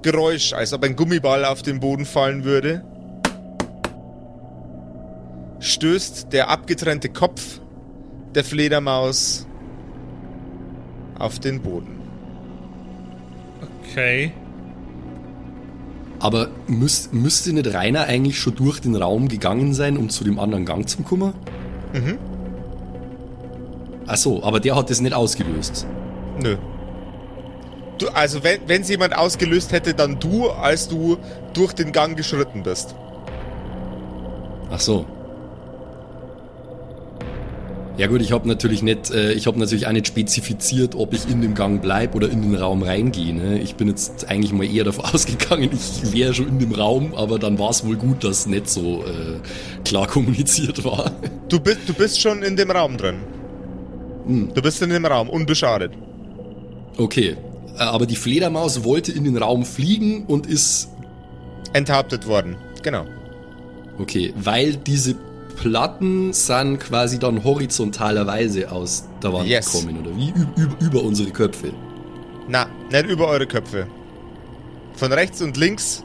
[0.01, 2.83] Geräusch, als ob ein Gummiball auf den Boden fallen würde,
[5.59, 7.59] stößt der abgetrennte Kopf
[8.35, 9.47] der Fledermaus
[11.19, 11.99] auf den Boden.
[13.81, 14.31] Okay.
[16.19, 20.39] Aber müß, müsste nicht Rainer eigentlich schon durch den Raum gegangen sein, um zu dem
[20.39, 21.33] anderen Gang zu kommen?
[21.93, 22.17] Mhm.
[24.07, 25.87] Ach so, aber der hat das nicht ausgelöst.
[26.41, 26.57] Nö.
[27.97, 31.17] Du, also wenn wenn es jemand ausgelöst hätte, dann du, als du
[31.53, 32.95] durch den Gang geschritten bist.
[34.69, 35.05] Ach so.
[37.97, 41.29] Ja gut, ich habe natürlich nicht, äh, ich habe natürlich auch nicht spezifiziert, ob ich
[41.29, 43.33] in dem Gang bleib oder in den Raum reingehe.
[43.33, 43.59] Ne?
[43.59, 47.39] Ich bin jetzt eigentlich mal eher davon ausgegangen, ich wäre schon in dem Raum, aber
[47.39, 49.39] dann war es wohl gut, dass nicht so äh,
[49.85, 51.11] klar kommuniziert war.
[51.47, 53.17] Du bist, du bist schon in dem Raum drin.
[54.25, 54.51] Hm.
[54.55, 55.91] Du bist in dem Raum, unbeschadet.
[56.97, 57.37] Okay,
[57.77, 60.89] äh, aber die Fledermaus wollte in den Raum fliegen und ist
[61.73, 62.55] Enthauptet worden.
[62.81, 63.05] Genau.
[63.99, 65.15] okay, weil diese
[65.55, 69.71] Platten sind quasi dann horizontalerweise aus der Wand Yes.
[69.71, 71.73] gekommen oder wie über, über unsere Köpfe.
[72.47, 73.87] Na, nicht über eure Köpfe.
[74.93, 76.03] Von rechts und links.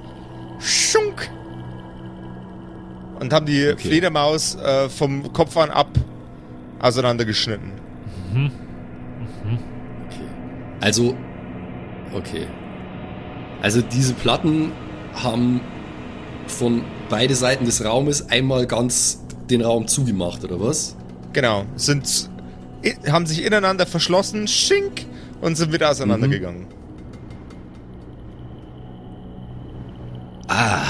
[0.58, 1.30] Schunk!
[3.20, 3.88] Und haben die Okay.
[3.88, 5.88] Fledermaus äh, vom Kopf an ab
[6.80, 7.72] auseinandergeschnitten.
[10.06, 10.24] Okay.
[10.80, 11.14] Also,
[12.14, 12.46] okay.
[13.60, 14.72] Also diese Platten
[15.14, 15.60] haben
[16.46, 19.19] von beide Seiten des Raumes einmal ganz
[19.50, 20.96] den Raum zugemacht, oder was?
[21.32, 21.64] Genau.
[21.76, 22.30] Sind,
[23.10, 25.06] haben sich ineinander verschlossen, schink,
[25.40, 26.66] und sind wieder auseinandergegangen.
[30.48, 30.82] Ah,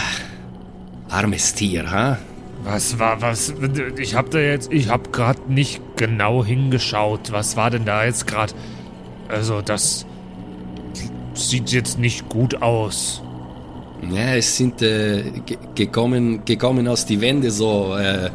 [1.08, 2.18] armes Tier, ha?
[2.64, 3.54] Was war, was,
[3.98, 7.32] ich hab da jetzt, ich hab grad nicht genau hingeschaut.
[7.32, 8.54] Was war denn da jetzt grad?
[9.28, 10.04] Also, das
[11.34, 13.22] sieht jetzt nicht gut aus.
[14.10, 18.30] Ja, es sind äh, ge- gekommen, gekommen aus die Wände so, äh,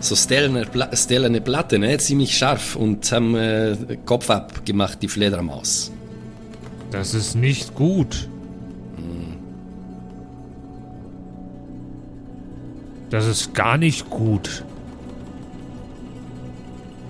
[0.00, 1.96] so stellende, Pla stellende Platte, ne?
[1.98, 5.92] ziemlich scharf und haben äh, Kopf abgemacht, die Fledermaus.
[6.90, 8.28] Das ist nicht gut.
[13.10, 14.64] Das ist gar nicht gut.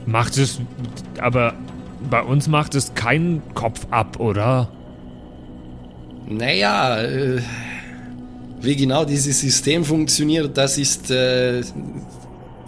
[0.04, 0.60] Macht es,
[1.18, 1.54] aber
[2.10, 4.68] bei uns macht es keinen Kopf ab, oder?
[6.28, 7.40] Naja, äh,
[8.60, 11.62] wie genau dieses System funktioniert, das ist äh,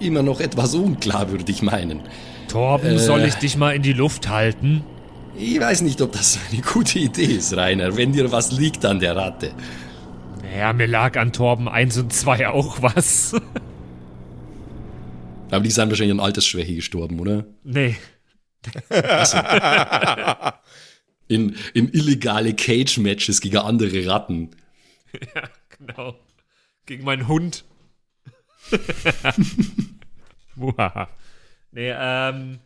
[0.00, 2.00] immer noch etwas unklar, würde ich meinen.
[2.48, 2.98] Torben, Äh.
[2.98, 4.84] soll ich dich mal in die Luft halten?
[5.36, 9.00] Ich weiß nicht, ob das eine gute Idee ist, Rainer, wenn dir was liegt an
[9.00, 9.52] der Ratte.
[10.56, 13.34] Ja, mir lag an Torben 1 und 2 auch was.
[15.50, 17.44] Aber die sind wahrscheinlich an Altersschwäche gestorben, oder?
[17.64, 17.96] nee.
[21.28, 24.50] In, in illegale Cage-Matches gegen andere Ratten.
[25.34, 25.42] Ja,
[25.78, 26.14] genau.
[26.86, 27.64] Gegen meinen Hund.
[30.60, 31.08] Muhaha.
[31.72, 32.58] nee, ähm.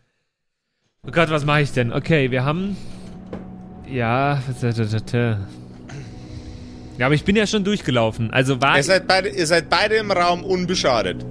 [1.07, 1.93] Oh Gott, was mache ich denn?
[1.93, 2.77] Okay, wir haben.
[3.89, 4.43] Ja.
[6.99, 8.31] Ja, aber ich bin ja schon durchgelaufen.
[8.33, 8.77] Also war.
[8.77, 11.25] Ihr, seid beide, ihr seid beide im Raum unbeschadet.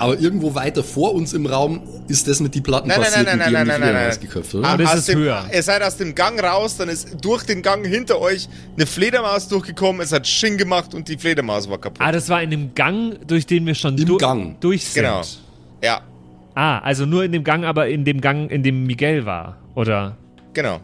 [0.00, 3.26] Aber irgendwo weiter vor uns im Raum ist das mit die Platten Nein, nein, passiert
[3.26, 4.20] nein, nein, haben die nein, nein, Fledermaus nein.
[4.28, 4.68] geköpft, oder?
[4.68, 5.44] Ah, das aus ist dem, höher.
[5.52, 9.48] Ihr seid aus dem Gang raus, dann ist durch den Gang hinter euch eine Fledermaus
[9.48, 12.00] durchgekommen, es hat Sching gemacht und die Fledermaus war kaputt.
[12.00, 14.60] ah, das war in dem Gang, durch den wir schon Im du- Gang.
[14.60, 15.02] durch sind.
[15.02, 15.22] Genau.
[15.82, 16.00] Ja,
[16.54, 20.16] Ah, also nur in dem Gang, aber in dem Gang, in dem Miguel war, oder?
[20.54, 20.80] genau.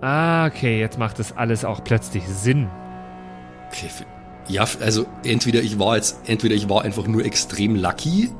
[0.00, 2.68] Ah, okay, jetzt macht das alles auch plötzlich Sinn.
[3.68, 3.88] Okay,
[4.48, 8.30] ja, also entweder ich war jetzt, entweder ich war einfach nur extrem lucky,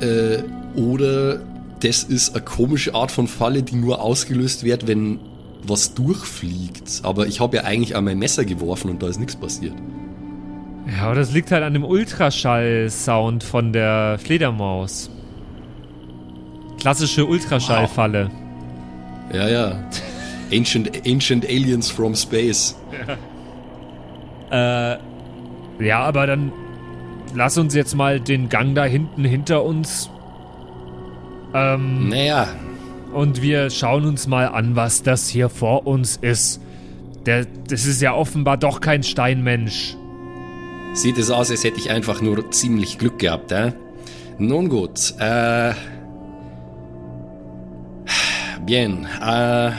[0.00, 0.42] äh,
[0.74, 1.40] oder
[1.80, 5.20] das ist eine komische Art von Falle, die nur ausgelöst wird, wenn
[5.62, 7.00] was durchfliegt.
[7.02, 9.74] Aber ich habe ja eigentlich an mein Messer geworfen und da ist nichts passiert.
[10.86, 15.10] Ja, aber das liegt halt an dem Ultraschall-Sound von der Fledermaus.
[16.78, 18.30] Klassische Ultraschallfalle.
[19.32, 19.84] Ja, ja.
[20.52, 22.76] Ancient, ancient Aliens from Space.
[24.50, 24.96] Äh,
[25.84, 26.52] ja, aber dann
[27.34, 30.08] lass uns jetzt mal den Gang da hinten hinter uns.
[31.52, 32.48] Ähm, Naja,
[33.12, 36.60] und wir schauen uns mal an, was das hier vor uns ist.
[37.24, 39.96] Der, das ist ja offenbar doch kein Steinmensch.
[40.92, 43.72] sieht es aus, als hätte ich einfach nur ziemlich Glück gehabt, äh?
[44.38, 45.72] Nun gut, äh.
[48.64, 49.70] Bien, äh,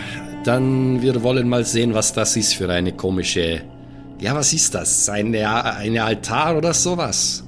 [0.48, 3.62] dann wir wollen mal sehen, was das ist für eine komische.
[4.20, 5.10] Ja, was ist das?
[5.10, 7.44] Eine, eine Altar oder sowas?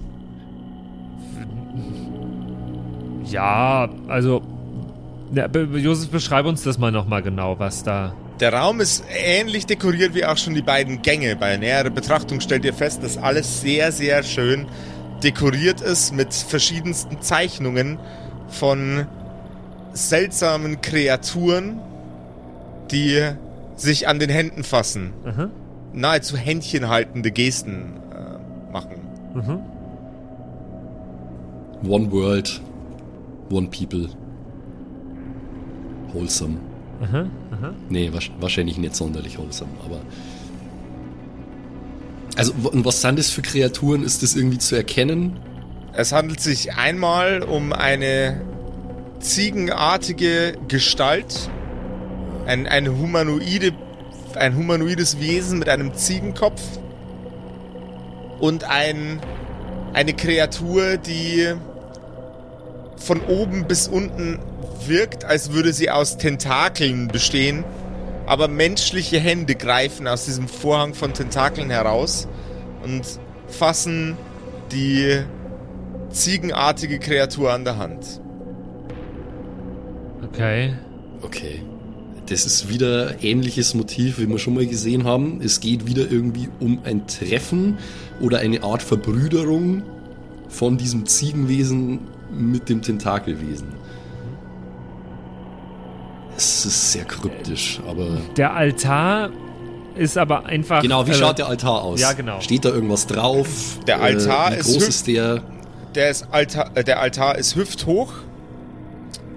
[3.25, 4.41] Ja, also.
[5.33, 8.13] Ja, Josef, beschreib uns das mal nochmal genau, was da.
[8.39, 11.35] Der Raum ist ähnlich dekoriert wie auch schon die beiden Gänge.
[11.35, 14.65] Bei näherer Betrachtung stellt ihr fest, dass alles sehr, sehr schön
[15.23, 17.99] dekoriert ist mit verschiedensten Zeichnungen
[18.47, 19.05] von
[19.93, 21.81] seltsamen Kreaturen,
[22.91, 23.21] die
[23.75, 25.13] sich an den Händen fassen.
[25.25, 25.49] Aha.
[25.93, 28.95] Nahezu händchenhaltende Gesten äh, machen.
[29.33, 29.59] Mhm.
[31.89, 32.61] One World,
[33.51, 34.09] One People.
[36.13, 36.57] Wholesome.
[37.01, 37.25] Aha.
[37.51, 37.73] Aha.
[37.89, 39.99] Nee, wasch- wahrscheinlich nicht sonderlich wholesome, aber.
[42.35, 44.03] Also, was sind das für Kreaturen?
[44.03, 45.39] Ist das irgendwie zu erkennen?
[45.93, 48.41] Es handelt sich einmal um eine
[49.19, 51.49] ziegenartige Gestalt,
[52.49, 53.73] ein, ein, humanoide,
[54.33, 56.61] ein humanoides Wesen mit einem Ziegenkopf
[58.39, 59.21] und ein,
[59.93, 61.53] eine Kreatur, die
[62.97, 64.39] von oben bis unten
[64.87, 67.63] wirkt, als würde sie aus Tentakeln bestehen,
[68.25, 72.27] aber menschliche Hände greifen aus diesem Vorhang von Tentakeln heraus
[72.83, 73.03] und
[73.47, 74.17] fassen
[74.71, 75.19] die
[76.09, 78.21] ziegenartige Kreatur an der Hand.
[80.23, 80.73] Okay.
[81.21, 81.61] Okay.
[82.29, 85.41] Das ist wieder ähnliches Motiv, wie wir schon mal gesehen haben.
[85.43, 87.79] Es geht wieder irgendwie um ein Treffen
[88.21, 89.81] oder eine Art Verbrüderung
[90.47, 93.69] von diesem Ziegenwesen mit dem Tentakelwesen.
[96.37, 98.21] Es ist sehr kryptisch, aber.
[98.37, 99.31] Der Altar
[99.95, 100.83] ist aber einfach.
[100.83, 101.99] Genau, wie äh, schaut der Altar aus?
[101.99, 102.39] Ja, genau.
[102.41, 103.79] Steht da irgendwas drauf?
[103.87, 105.41] Der Altar äh, wie ist groß ist der?
[105.95, 108.13] Der, ist Altar, äh, der Altar ist hüfthoch.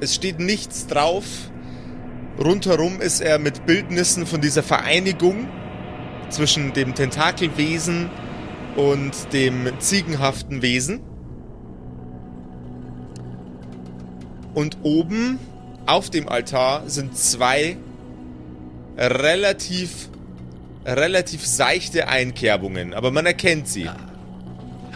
[0.00, 1.24] Es steht nichts drauf.
[2.38, 5.48] Rundherum ist er mit Bildnissen von dieser Vereinigung
[6.30, 8.10] zwischen dem Tentakelwesen
[8.76, 11.00] und dem ziegenhaften Wesen.
[14.54, 15.38] Und oben
[15.86, 17.76] auf dem Altar sind zwei
[18.96, 20.08] relativ
[20.84, 23.88] relativ seichte Einkerbungen, aber man erkennt sie.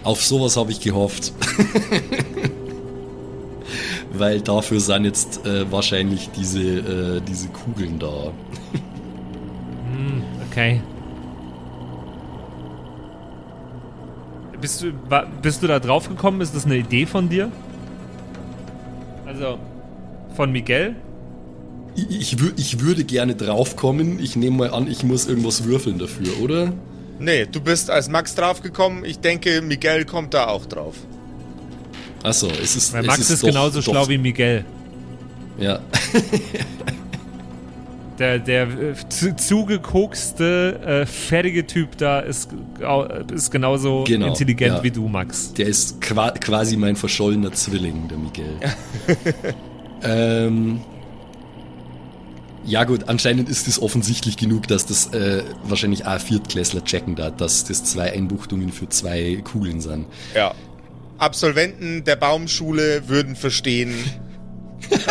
[0.03, 1.33] Auf sowas habe ich gehofft.
[4.18, 8.33] Weil dafür sind jetzt äh, wahrscheinlich diese, äh, diese Kugeln da.
[10.57, 10.81] Okay.
[14.59, 14.92] Bist du,
[15.42, 16.40] bist du da drauf gekommen?
[16.40, 17.52] Ist das eine Idee von dir?
[19.26, 19.59] Also,
[20.35, 20.96] von Miguel?
[21.94, 24.18] Ich, ich, wür ich würde gerne draufkommen.
[24.18, 26.72] Ich nehme mal an, ich muss irgendwas würfeln dafür, oder?
[27.18, 29.05] Nee, du bist als Max draufgekommen.
[29.05, 30.94] Ich denke, Miguel kommt da auch drauf.
[32.26, 32.92] Achso, es ist.
[32.92, 34.64] Weil es Max ist, ist, doch- genauso doch- schlau wie Miguel.
[35.58, 35.78] Ja.
[38.18, 42.48] Der, der äh, zu, zugekokste, äh, fertige Typ da ist,
[43.30, 44.82] ist genauso Genau, intelligent ja.
[44.82, 45.52] wie du, Max.
[45.52, 48.56] Der ist qua quasi mein verschollener Zwilling, der Miguel.
[50.02, 50.80] ähm,
[52.64, 57.30] ja gut, anscheinend ist es offensichtlich genug, dass das äh, wahrscheinlich auch Viertklässler checken da,
[57.30, 60.06] dass das zwei Einbuchtungen für zwei Kugeln sind.
[60.34, 60.54] Ja.
[61.18, 63.94] Absolventen der Baumschule würden verstehen.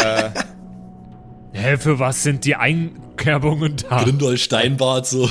[1.53, 4.03] Hä, für was sind die Einkerbungen da?
[4.03, 5.29] Grindel Steinbart so.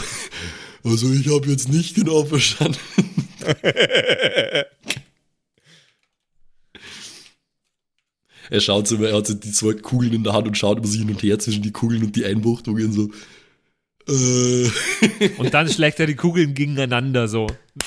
[0.83, 2.79] Also ich habe jetzt nicht genau verstanden.
[8.51, 10.87] er schaut so, er hat so die zwei Kugeln in der Hand und schaut über
[10.87, 13.11] sich hin und her zwischen die Kugeln und die Einbuchtungen so.
[14.09, 14.69] Äh.
[15.39, 17.47] Und dann schlägt er die Kugeln gegeneinander so.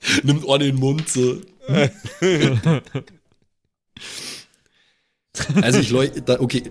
[0.22, 1.38] Nimmt in den Mund so.
[5.60, 6.62] also ich leuchte, okay.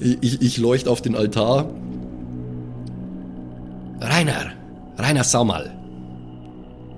[0.00, 1.68] Ich, ich leuchte auf den Altar.
[4.00, 4.52] Rainer,
[4.96, 5.74] Rainer, schau mal.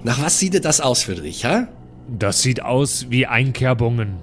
[0.02, 1.68] Nach was sieht das aus für dich, ha?
[2.08, 4.18] Das sieht aus wie Einkerbungen.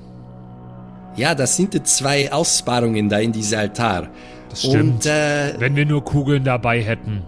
[1.15, 4.09] Ja, das sind die zwei Aussparungen da in diesem Altar.
[4.49, 4.93] Das stimmt.
[4.93, 7.23] Und äh, Wenn wir nur Kugeln dabei hätten.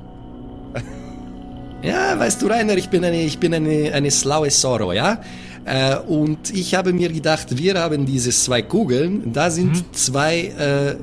[1.82, 5.22] Ja, weißt du, Rainer, ich bin eine, ich bin eine, eine schlaue Sorrow, ja?
[5.63, 10.96] Äh, und ich habe mir gedacht, wir haben diese zwei Kugeln, da sind zwei äh,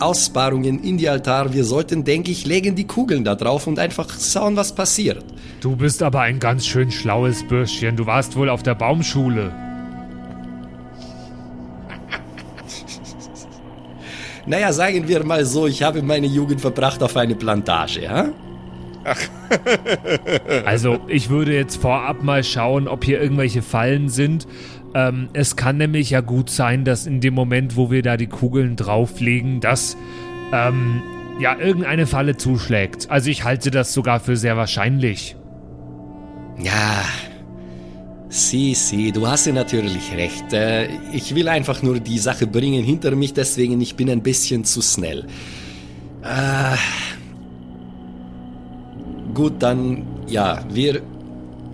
[0.00, 1.52] Aussparungen in die Altar.
[1.52, 5.24] Wir sollten, denke ich, legen die Kugeln da drauf und einfach schauen, was passiert.
[5.60, 7.96] Du bist aber ein ganz schön schlaues Bürschchen.
[7.96, 9.52] Du warst wohl auf der Baumschule.
[14.46, 18.32] Naja, sagen wir mal so, ich habe meine Jugend verbracht auf eine Plantage, ja?
[20.64, 24.46] Also, ich würde jetzt vorab mal schauen, ob hier irgendwelche Fallen sind.
[24.94, 28.26] Ähm, es kann nämlich ja gut sein, dass in dem Moment, wo wir da die
[28.26, 29.96] Kugeln drauflegen, dass
[30.52, 31.02] ähm,
[31.40, 33.10] ja irgendeine Falle zuschlägt.
[33.10, 35.36] Also, ich halte das sogar für sehr wahrscheinlich.
[36.62, 37.04] Ja,
[38.28, 40.52] sie, sie, du hast ja natürlich recht.
[40.52, 44.64] Äh, ich will einfach nur die Sache bringen hinter mich, deswegen ich bin ein bisschen
[44.64, 45.26] zu schnell.
[46.22, 46.76] Äh,
[49.34, 51.02] gut, dann, ja, wir,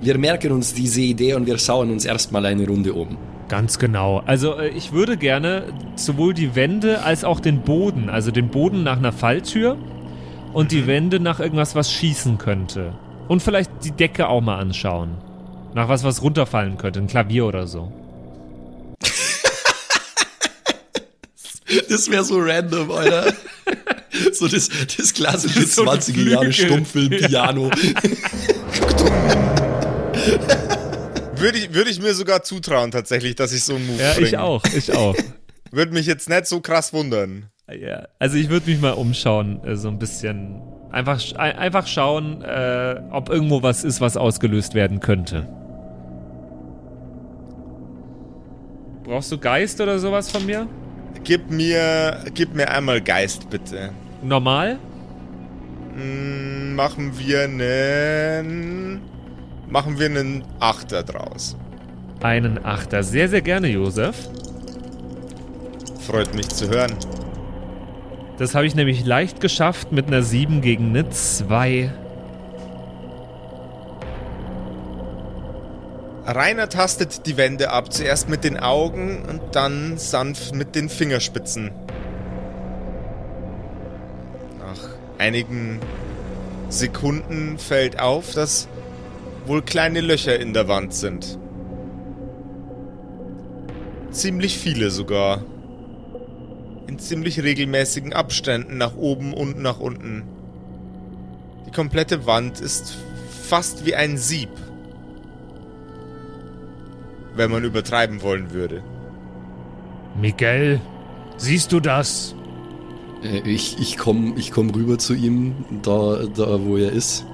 [0.00, 3.16] wir merken uns diese Idee und wir schauen uns erstmal eine Runde um.
[3.48, 4.22] Ganz genau.
[4.26, 8.82] Also, äh, ich würde gerne sowohl die Wände als auch den Boden, also den Boden
[8.82, 9.76] nach einer Falltür
[10.52, 12.92] und die Wände nach irgendwas, was schießen könnte.
[13.28, 15.18] Und vielleicht die Decke auch mal anschauen.
[15.74, 17.92] Nach was, was runterfallen könnte, ein Klavier oder so.
[21.88, 23.32] Das wäre so random, Alter.
[24.32, 26.52] so das, das klassische So ein 20er Jahre.
[26.52, 27.70] Stummfilm-Piano.
[31.36, 34.26] Würde ich, würde ich mir sogar zutrauen, tatsächlich, dass ich so einen Move Ja, bringe.
[34.28, 35.14] ich auch, ich auch.
[35.70, 37.50] Würde mich jetzt nicht so krass wundern.
[37.70, 40.62] Ja, also ich würde mich mal umschauen, äh, so ein bisschen.
[40.92, 45.46] Einfach, einfach schauen, äh, ob irgendwo was ist, was ausgelöst werden könnte.
[49.04, 50.66] Brauchst du Geist oder sowas von mir?
[51.24, 53.90] Gib mir, gib mir einmal Geist, bitte.
[54.22, 54.78] Normal?
[55.94, 59.00] Hm, machen wir einen,
[59.68, 61.56] machen wir einen Achter draus.
[62.22, 63.02] Einen Achter.
[63.02, 64.28] Sehr, sehr gerne, Josef.
[66.06, 66.92] Freut mich zu hören.
[68.38, 71.92] Das habe ich nämlich leicht geschafft mit einer 7 gegen eine 2.
[76.26, 81.70] Rainer tastet die Wände ab, zuerst mit den Augen und dann sanft mit den Fingerspitzen.
[85.18, 85.80] Einigen
[86.68, 88.68] Sekunden fällt auf, dass
[89.46, 91.38] wohl kleine Löcher in der Wand sind.
[94.10, 95.44] Ziemlich viele sogar.
[96.86, 100.22] In ziemlich regelmäßigen Abständen nach oben und nach unten.
[101.66, 102.96] Die komplette Wand ist
[103.48, 104.50] fast wie ein Sieb
[107.36, 108.82] wenn man übertreiben wollen würde.
[110.18, 110.80] Miguel,
[111.36, 112.34] siehst du das?
[113.22, 117.26] Äh, ich ich komme ich komm rüber zu ihm, da, da wo er ist.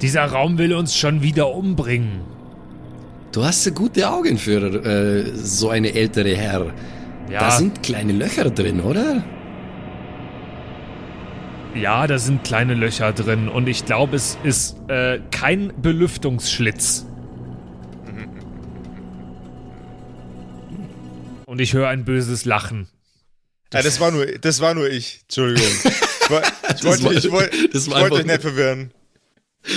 [0.00, 2.22] Dieser Raum will uns schon wieder umbringen.
[3.32, 6.72] Du hast so gute Augen für äh, so eine ältere Herr.
[7.30, 9.22] Ja, Da sind kleine Löcher drin, oder?
[11.74, 17.06] ja, da sind kleine Löcher drin und ich glaube, es ist äh, kein Belüftungsschlitz.
[21.46, 22.88] Und ich höre ein böses Lachen.
[23.72, 25.20] Ja, das war nur, das war nur ich.
[25.22, 25.68] Entschuldigung.
[25.84, 28.90] Ich, woll- ich Das wollte, war- ich wollte, das ich wollte euch nicht verwirren.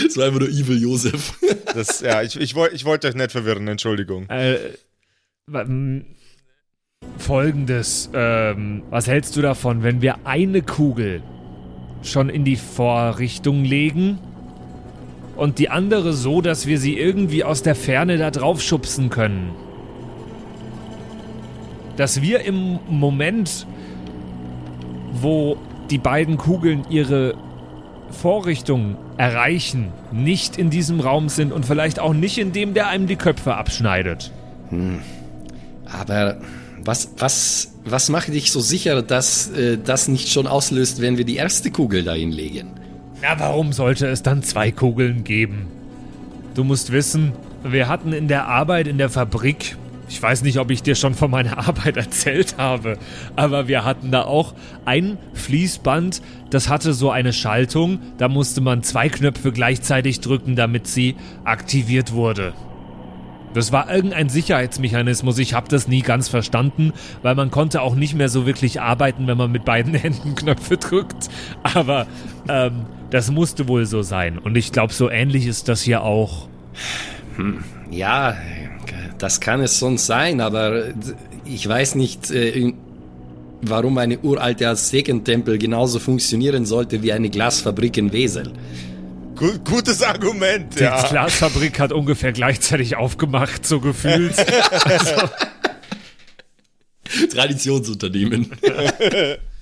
[0.06, 1.34] Das war einfach nur Evil Josef.
[1.76, 3.68] Das, ja, ich, ich, wollte, ich wollte euch nicht verwirren.
[3.68, 4.30] Entschuldigung.
[4.30, 4.58] Äh,
[7.18, 11.22] Folgendes, ähm, was hältst du davon, wenn wir eine Kugel
[12.04, 14.20] schon in die Vorrichtung legen
[15.36, 19.52] und die andere so, dass wir sie irgendwie aus der Ferne da drauf schubsen können?
[21.98, 23.66] Dass wir im Moment,
[25.14, 25.58] wo
[25.90, 27.36] die beiden Kugeln ihre
[28.10, 33.08] Vorrichtung erreichen, nicht in diesem Raum sind und vielleicht auch nicht in dem, der einem
[33.08, 34.32] die Köpfe abschneidet.
[35.86, 36.38] Aber
[36.84, 41.26] was, was, was macht dich so sicher, dass äh, das nicht schon auslöst, wenn wir
[41.26, 42.68] die erste Kugel dahin legen?
[43.22, 45.68] Na, warum sollte es dann zwei Kugeln geben?
[46.56, 47.32] Du musst wissen,
[47.64, 49.78] wir hatten in der Arbeit in der Fabrik,
[50.14, 53.00] ich weiß nicht, ob ich dir schon von meiner Arbeit erzählt habe,
[53.36, 54.54] aber wir hatten da auch
[54.86, 60.86] ein Fließband, das hatte so eine Schaltung, da musste man zwei Knöpfe gleichzeitig drücken, damit
[60.86, 62.54] sie aktiviert wurde.
[63.56, 66.94] Das war irgendein Sicherheitsmechanismus, ich habe das nie ganz verstanden,
[67.24, 70.78] weil man konnte auch nicht mehr so wirklich arbeiten, wenn man mit beiden Händen Knöpfe
[70.78, 71.30] drückt.
[71.64, 72.06] Aber
[72.48, 74.38] ähm, das musste wohl so sein.
[74.38, 76.48] Und ich glaube, so ähnlich ist das hier auch.
[77.92, 78.36] Ja,
[79.24, 80.88] das kann es sonst sein, aber
[81.46, 82.74] ich weiß nicht, äh,
[83.62, 88.52] warum eine uralte Aztekentempel genauso funktionieren sollte wie eine Glasfabrik in Wesel.
[89.38, 91.02] Gu- gutes Argument, Die ja.
[91.08, 94.36] Glasfabrik hat ungefähr gleichzeitig aufgemacht, so gefühlt.
[97.34, 98.52] Traditionsunternehmen.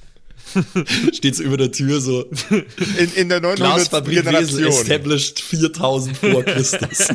[1.13, 3.57] Steht so über der Tür so, In, in der 900.
[3.57, 4.67] Glasfabrik Wesel Generation.
[4.67, 7.07] established 4000 vor Christus.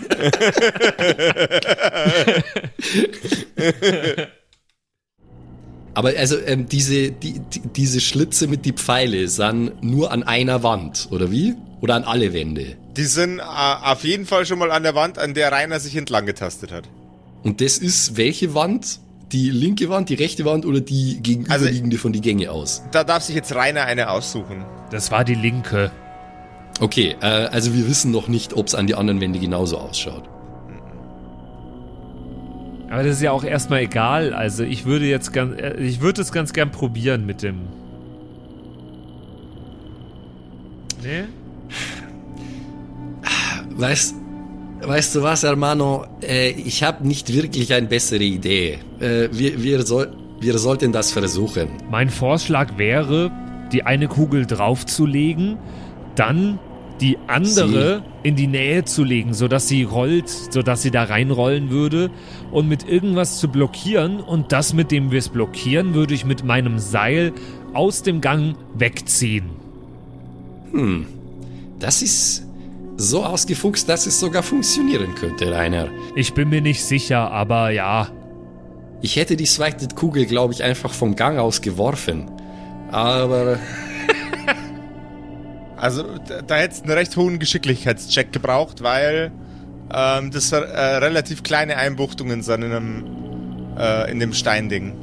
[5.94, 10.62] Aber also ähm, diese, die, die, diese Schlitze mit die Pfeile sind nur an einer
[10.62, 11.54] Wand, oder wie?
[11.80, 12.76] Oder an alle Wände?
[12.96, 15.96] Die sind äh, auf jeden Fall schon mal an der Wand, an der Rainer sich
[15.96, 16.84] entlang getastet hat.
[17.44, 19.00] Und das ist welche Wand?
[19.32, 22.82] Die linke Wand, die rechte Wand oder die gegenüberliegende von die Gänge aus?
[22.92, 24.64] Da darf sich jetzt Rainer eine aussuchen.
[24.90, 25.90] Das war die linke.
[26.80, 30.28] Okay, äh, also wir wissen noch nicht, ob es an die anderen Wände genauso ausschaut.
[32.88, 34.32] Aber das ist ja auch erstmal egal.
[34.32, 37.62] Also ich würde jetzt ganz, äh, ich würde es ganz gern probieren mit dem.
[41.02, 41.24] Nee?
[43.70, 44.14] Weißt,
[44.82, 46.06] weißt du was, Hermano?
[46.22, 48.78] Äh, ich habe nicht wirklich eine bessere Idee.
[49.00, 51.68] Äh, wir, wir, soll, wir sollten das versuchen.
[51.90, 53.30] Mein Vorschlag wäre,
[53.72, 55.58] die eine Kugel draufzulegen,
[56.14, 56.58] dann
[57.00, 62.10] die andere in die Nähe zu legen, sodass sie rollt, sodass sie da reinrollen würde
[62.50, 66.44] und mit irgendwas zu blockieren und das, mit dem wir es blockieren, würde ich mit
[66.44, 67.32] meinem Seil
[67.74, 69.50] aus dem Gang wegziehen.
[71.78, 72.45] Das ist,
[72.96, 75.88] so ausgefuchst, dass es sogar funktionieren könnte, Rainer.
[76.14, 78.08] Ich bin mir nicht sicher, aber ja.
[79.02, 82.30] Ich hätte die zweite Kugel, glaube ich, einfach vom Gang aus geworfen.
[82.90, 83.58] Aber
[85.76, 89.30] Also da, da hätte es einen recht hohen Geschicklichkeitscheck gebraucht, weil
[89.94, 93.04] ähm, das äh, relativ kleine Einbuchtungen sind in, einem,
[93.78, 94.94] äh, in dem Steinding.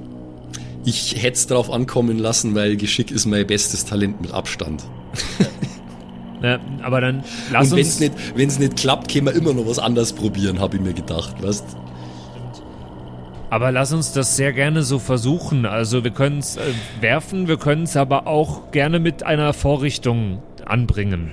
[0.83, 4.83] ich hätte es drauf ankommen lassen, weil Geschick ist mein bestes Talent mit Abstand.
[6.43, 7.93] Ne, aber dann lass Und wenn uns.
[7.95, 10.93] es nicht, wenn's nicht klappt, können wir immer noch was anderes probieren, habe ich mir
[10.93, 11.41] gedacht.
[11.41, 11.63] Weißt?
[13.49, 15.65] Aber lass uns das sehr gerne so versuchen.
[15.65, 16.61] Also wir können es äh,
[16.99, 21.31] werfen, wir können es aber auch gerne mit einer Vorrichtung anbringen.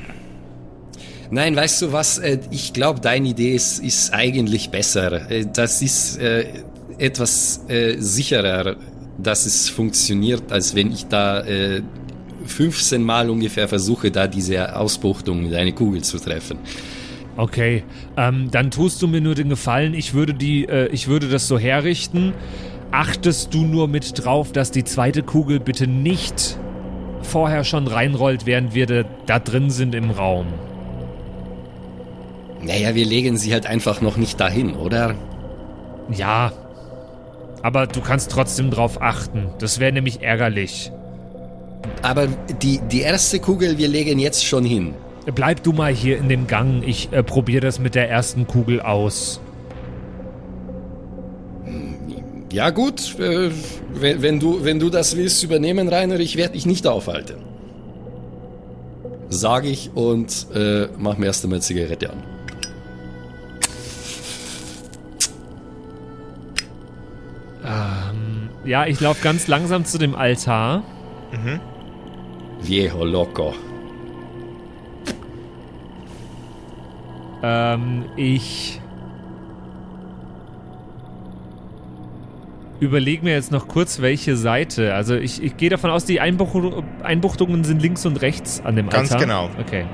[1.32, 2.18] Nein, weißt du was?
[2.18, 5.28] Äh, Ich glaube, deine Idee ist, ist eigentlich besser.
[5.30, 6.44] Äh, Das ist äh,
[6.98, 8.76] etwas äh, sicherer,
[9.18, 11.82] dass es funktioniert, als wenn ich da äh,
[12.44, 16.58] 15 Mal ungefähr versuche, da diese Ausbuchtung mit einer Kugel zu treffen.
[17.36, 17.84] Okay,
[18.16, 21.48] ähm, dann tust du mir nur den Gefallen, ich würde die, äh, ich würde das
[21.48, 22.34] so herrichten.
[22.90, 26.58] Achtest du nur mit drauf, dass die zweite Kugel bitte nicht
[27.22, 30.46] vorher schon reinrollt, während wir da, da drin sind im Raum.
[32.62, 35.14] Naja, wir legen sie halt einfach noch nicht dahin, oder?
[36.10, 36.52] Ja.
[37.62, 39.48] Aber du kannst trotzdem drauf achten.
[39.58, 40.92] Das wäre nämlich ärgerlich.
[42.02, 42.26] Aber
[42.62, 44.94] die, die erste Kugel, wir legen jetzt schon hin.
[45.34, 46.82] Bleib du mal hier in dem Gang.
[46.84, 49.40] Ich äh, probiere das mit der ersten Kugel aus.
[52.52, 53.50] Ja gut, äh,
[53.92, 57.36] wenn, wenn, du, wenn du das willst übernehmen, Rainer, ich werde dich nicht aufhalten.
[59.28, 62.22] Sag ich und äh, mach mir erst einmal Zigarette an.
[68.64, 70.84] Ja, ich laufe ganz langsam zu dem Altar.
[72.62, 73.54] Viejo loco.
[77.42, 78.80] Ähm, ich
[82.80, 84.94] überlege mir jetzt noch kurz, welche Seite.
[84.94, 86.54] Also ich, ich gehe davon aus, die Einbuch
[87.02, 89.26] Einbuchtungen sind links und rechts an dem Ganz Altar.
[89.26, 89.50] genau.
[89.60, 89.84] Okay.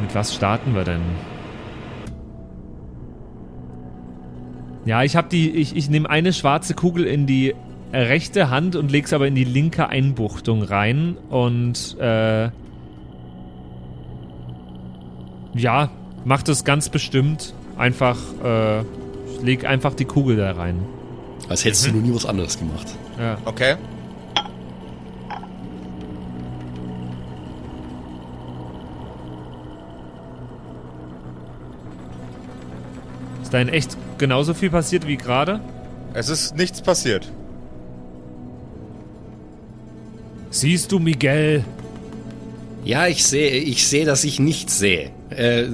[0.00, 1.02] Mit was starten wir denn?
[4.86, 7.54] Ja, ich habe die, ich, ich nehme eine schwarze Kugel in die
[7.92, 12.50] rechte Hand und leg's aber in die linke Einbuchtung rein und äh,
[15.54, 15.90] ja,
[16.24, 17.54] mach das ganz bestimmt.
[17.76, 20.80] Einfach, äh, ich leg einfach die Kugel da rein.
[21.48, 22.86] Als hättest du noch nie was anderes gemacht.
[23.18, 23.38] Ja.
[23.44, 23.76] Okay.
[33.42, 35.60] Ist da in echt genauso viel passiert wie gerade?
[36.14, 37.32] Es ist nichts passiert.
[40.50, 41.64] Siehst du, Miguel?
[42.84, 45.10] Ja, ich sehe, ich sehe, dass ich nichts sehe.
[45.30, 45.66] Äh,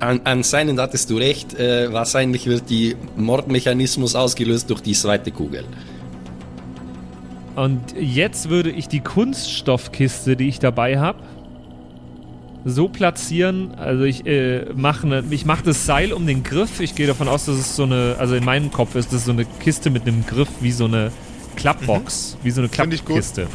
[0.00, 1.58] an, anscheinend hattest du recht.
[1.58, 5.64] Äh, wahrscheinlich wird die Mordmechanismus ausgelöst durch die zweite Kugel.
[7.56, 11.18] Und jetzt würde ich die Kunststoffkiste, die ich dabei habe,
[12.64, 13.74] so platzieren.
[13.74, 16.80] Also ich äh, mache ne, ich mache das Seil um den Griff.
[16.80, 19.32] Ich gehe davon aus, dass es so eine, also in meinem Kopf ist das so
[19.32, 21.10] eine Kiste mit einem Griff wie so eine
[21.56, 23.16] Klappbox, wie so eine Find ich gut.
[23.16, 23.46] Klappkiste.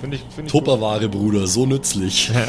[0.00, 0.64] Finde ich, find ich gut.
[0.64, 2.30] Tupperware, Bruder, so nützlich.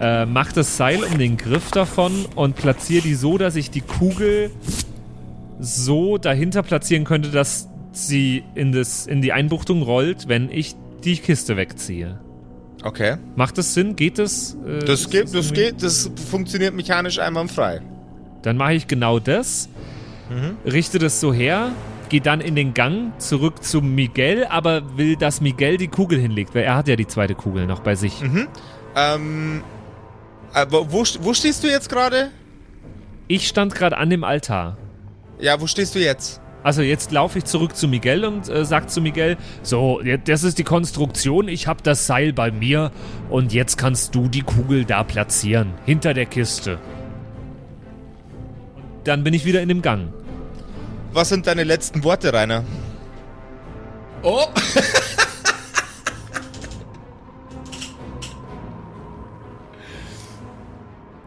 [0.00, 3.80] Äh, mach das Seil um den Griff davon und platziere die so, dass ich die
[3.80, 4.52] Kugel
[5.58, 11.16] so dahinter platzieren könnte, dass sie in, das, in die Einbuchtung rollt, wenn ich die
[11.16, 12.20] Kiste wegziehe.
[12.84, 13.16] Okay.
[13.34, 13.96] Macht das Sinn?
[13.96, 14.56] Geht das?
[14.64, 17.80] Äh, Das geht, das irgendwie- geht, das funktioniert mechanisch einwandfrei.
[18.42, 19.68] Dann mache ich genau das,
[20.64, 21.72] richte das so her,
[22.08, 26.54] gehe dann in den Gang zurück zu Miguel, aber will, dass Miguel die Kugel hinlegt,
[26.54, 28.22] weil er hat ja die zweite Kugel noch bei sich.
[28.96, 29.62] Ähm,
[30.52, 32.30] aber wo, wo stehst du jetzt gerade?
[33.28, 34.76] Ich stand gerade an dem Altar.
[35.38, 36.40] Ja, wo stehst du jetzt?
[36.64, 40.58] Also jetzt laufe ich zurück zu Miguel und äh, sag zu Miguel, so, das ist
[40.58, 42.90] die Konstruktion, ich habe das Seil bei mir
[43.30, 46.78] und jetzt kannst du die Kugel da platzieren, hinter der Kiste.
[48.96, 50.12] Und dann bin ich wieder in dem Gang.
[51.12, 52.64] Was sind deine letzten Worte, Rainer?
[54.22, 54.46] Oh!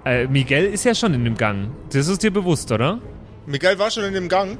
[0.03, 1.69] Äh, Miguel ist ja schon in dem Gang.
[1.93, 2.99] Das ist dir bewusst, oder?
[3.45, 4.57] Miguel war schon in dem Gang.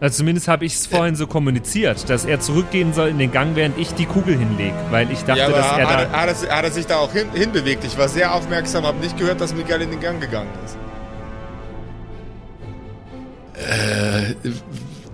[0.00, 3.56] Also zumindest habe ich es vorhin so kommuniziert, dass er zurückgehen soll in den Gang,
[3.56, 6.20] während ich die Kugel hinlege, weil ich dachte, ja, aber dass er hat, da...
[6.20, 7.84] hat, er, hat er sich da auch hin, hinbewegt?
[7.84, 10.76] Ich war sehr aufmerksam, habe nicht gehört, dass Miguel in den Gang gegangen ist.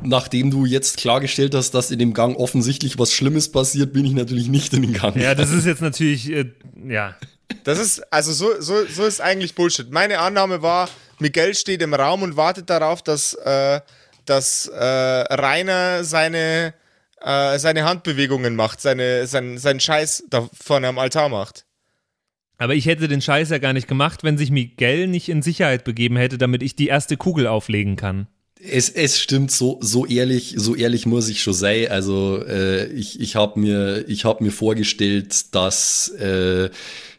[0.05, 4.13] Nachdem du jetzt klargestellt hast, dass in dem Gang offensichtlich was Schlimmes passiert, bin ich
[4.13, 5.17] natürlich nicht in den Gang.
[5.17, 6.51] Ja, das ist jetzt natürlich, äh,
[6.87, 7.17] ja.
[7.65, 9.91] Das ist, also so, so, so ist eigentlich Bullshit.
[9.91, 10.89] Meine Annahme war,
[11.19, 13.81] Miguel steht im Raum und wartet darauf, dass, äh,
[14.25, 16.75] dass äh, Rainer seine,
[17.21, 21.65] äh, seine Handbewegungen macht, seine, sein, seinen Scheiß da vorne am Altar macht.
[22.63, 25.83] Aber ich hätte den Scheiß ja gar nicht gemacht, wenn sich Miguel nicht in Sicherheit
[25.83, 28.29] begeben hätte, damit ich die erste Kugel auflegen kann.
[28.61, 31.89] Es, es stimmt, so, so ehrlich, so ehrlich muss ich schon sein.
[31.89, 36.71] Also äh, ich, ich habe mir, ich hab mir vorgestellt, dass äh,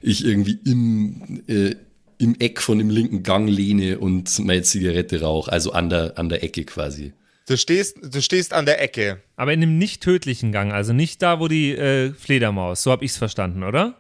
[0.01, 1.75] ich irgendwie im, äh,
[2.19, 6.29] im Eck von dem linken Gang lehne und meine Zigarette rauche, also an der, an
[6.29, 7.11] der Ecke quasi.
[7.49, 9.21] Du stehst, du stehst an der Ecke.
[9.35, 13.03] Aber in einem nicht tödlichen Gang, also nicht da, wo die äh, Fledermaus, so habe
[13.03, 13.99] ich es verstanden, oder?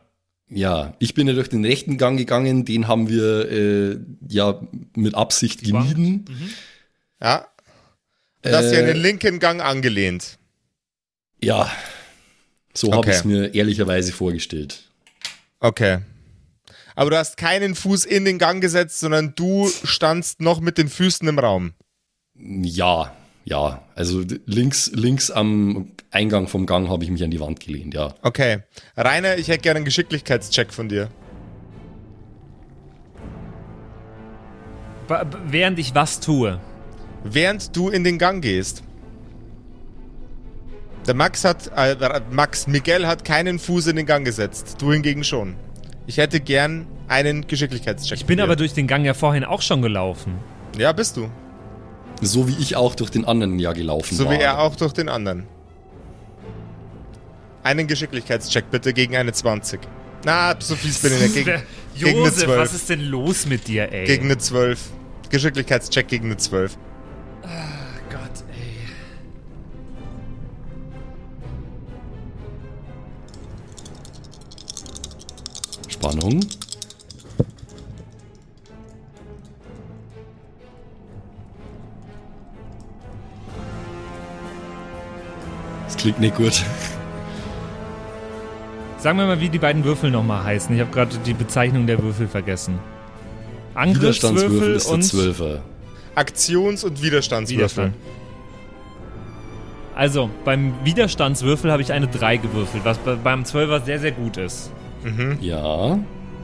[0.55, 4.59] Ja, ich bin ja durch den rechten Gang gegangen, den haben wir äh, ja
[4.95, 6.25] mit Absicht gemieden.
[6.29, 6.49] Mhm.
[7.21, 7.47] Ja.
[8.41, 10.37] Das ist ja Äh, an den linken Gang angelehnt.
[11.41, 11.71] Ja,
[12.73, 13.09] so habe Okay.
[13.11, 14.83] ich es mir ehrlicherweise vorgestellt.
[15.59, 15.99] Okay.
[16.95, 20.89] Aber du hast keinen Fuß in den Gang gesetzt, sondern du standst noch mit den
[20.89, 21.73] Füßen im Raum.
[22.35, 23.15] Ja,
[23.45, 27.93] ja, also links, links am Eingang vom Gang habe ich mich an die Wand gelehnt,
[27.93, 28.13] ja.
[28.21, 28.59] Okay.
[28.95, 31.09] Rainer, ich hätte gerne einen Geschicklichkeitscheck von dir.
[35.07, 36.59] Ba- b- Während ich was tue.
[37.23, 38.83] Während du in den Gang gehst.
[41.07, 44.77] Der Max hat, äh, Max, Miguel hat keinen Fuß in den Gang gesetzt.
[44.79, 45.55] Du hingegen schon.
[46.07, 48.17] Ich hätte gern einen Geschicklichkeitscheck.
[48.17, 50.35] Ich bin von aber durch den Gang ja vorhin auch schon gelaufen.
[50.77, 51.29] Ja, bist du.
[52.21, 54.31] So wie ich auch durch den anderen ja gelaufen So war.
[54.33, 55.45] wie er auch durch den anderen.
[57.63, 59.79] Einen Geschicklichkeitscheck bitte gegen eine 20.
[60.25, 61.33] Na, so fies bin ich nicht.
[61.33, 61.61] Gegen,
[61.95, 62.73] gegen eine Josef, was 12.
[62.75, 64.05] ist denn los mit dir, ey?
[64.05, 64.79] Gegen eine 12.
[65.29, 66.77] Geschicklichkeitscheck gegen eine 12.
[68.09, 68.87] Gott, ey.
[75.89, 76.39] Spannung.
[86.03, 86.63] Klingt nicht gut.
[88.97, 90.75] Sagen wir mal, wie die beiden Würfel nochmal heißen.
[90.75, 92.77] Ich habe gerade die Bezeichnung der Würfel vergessen.
[93.73, 95.61] Widerstandswürfel Angriffswürfel ist der und Zwölfer.
[96.15, 97.85] Aktions- und Widerstandswürfel.
[97.85, 97.93] Widerstand.
[99.95, 104.37] Also, beim Widerstandswürfel habe ich eine 3 gewürfelt, was bei, beim 12er sehr, sehr gut
[104.37, 104.71] ist.
[105.39, 105.97] Ja.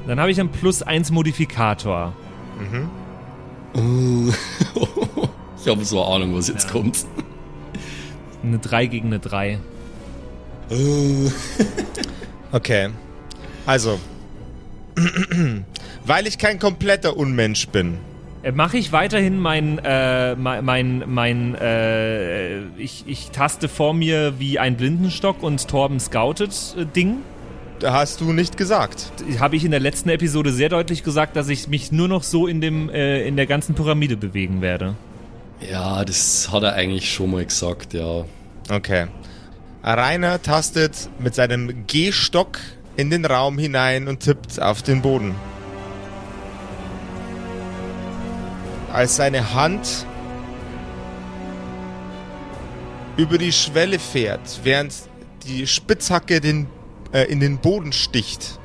[0.08, 2.14] Dann habe ich einen plus 1 Modifikator.
[5.62, 6.72] Ich habe so eine Ahnung, was jetzt Ja.
[6.72, 7.06] kommt.
[8.44, 9.60] Eine 3 gegen eine 3.
[12.52, 12.90] Okay.
[13.66, 14.00] Also.
[16.06, 18.00] Weil ich kein kompletter Unmensch bin.
[18.42, 24.58] Äh, Mache ich weiterhin mein, äh, mein, mein, äh, ich, ich taste vor mir wie
[24.58, 27.18] ein Blindenstock und Torben scoutet äh, Ding?
[27.80, 29.14] Da hast du nicht gesagt.
[29.40, 32.48] Habe ich in der letzten Episode sehr deutlich gesagt, dass ich mich nur noch so
[32.48, 34.96] in, dem, äh, in der ganzen Pyramide bewegen werde.
[35.62, 38.26] Ja, das hat er eigentlich schon mal gesagt, ja.
[38.70, 39.08] Okay.
[39.84, 42.60] Rainer tastet mit seinem Gehstock
[42.96, 45.36] in den Raum hinein und tippt auf den Boden.
[48.92, 50.06] Als seine Hand
[53.18, 54.94] über die Schwelle fährt, während
[55.46, 56.68] die Spitzhacke den,
[57.12, 58.60] äh, in den Boden sticht,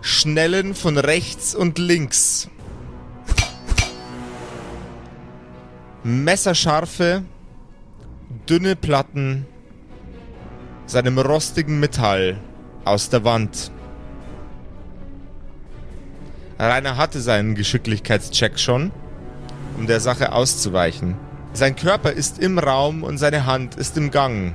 [0.00, 2.48] schnellen von rechts und links
[6.04, 7.22] messerscharfe,
[8.48, 9.46] dünne Platten
[10.86, 12.38] seinem rostigen Metall
[12.84, 13.70] aus der Wand.
[16.58, 18.90] Rainer hatte seinen Geschicklichkeitscheck schon,
[19.76, 21.16] um der Sache auszuweichen.
[21.52, 24.54] Sein Körper ist im Raum und seine Hand ist im Gang.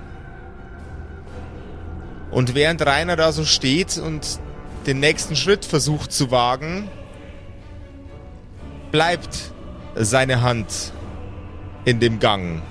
[2.31, 4.39] Und während Rainer da so steht und
[4.87, 6.89] den nächsten Schritt versucht zu wagen,
[8.91, 9.51] bleibt
[9.95, 10.93] seine Hand
[11.85, 12.61] in dem Gang.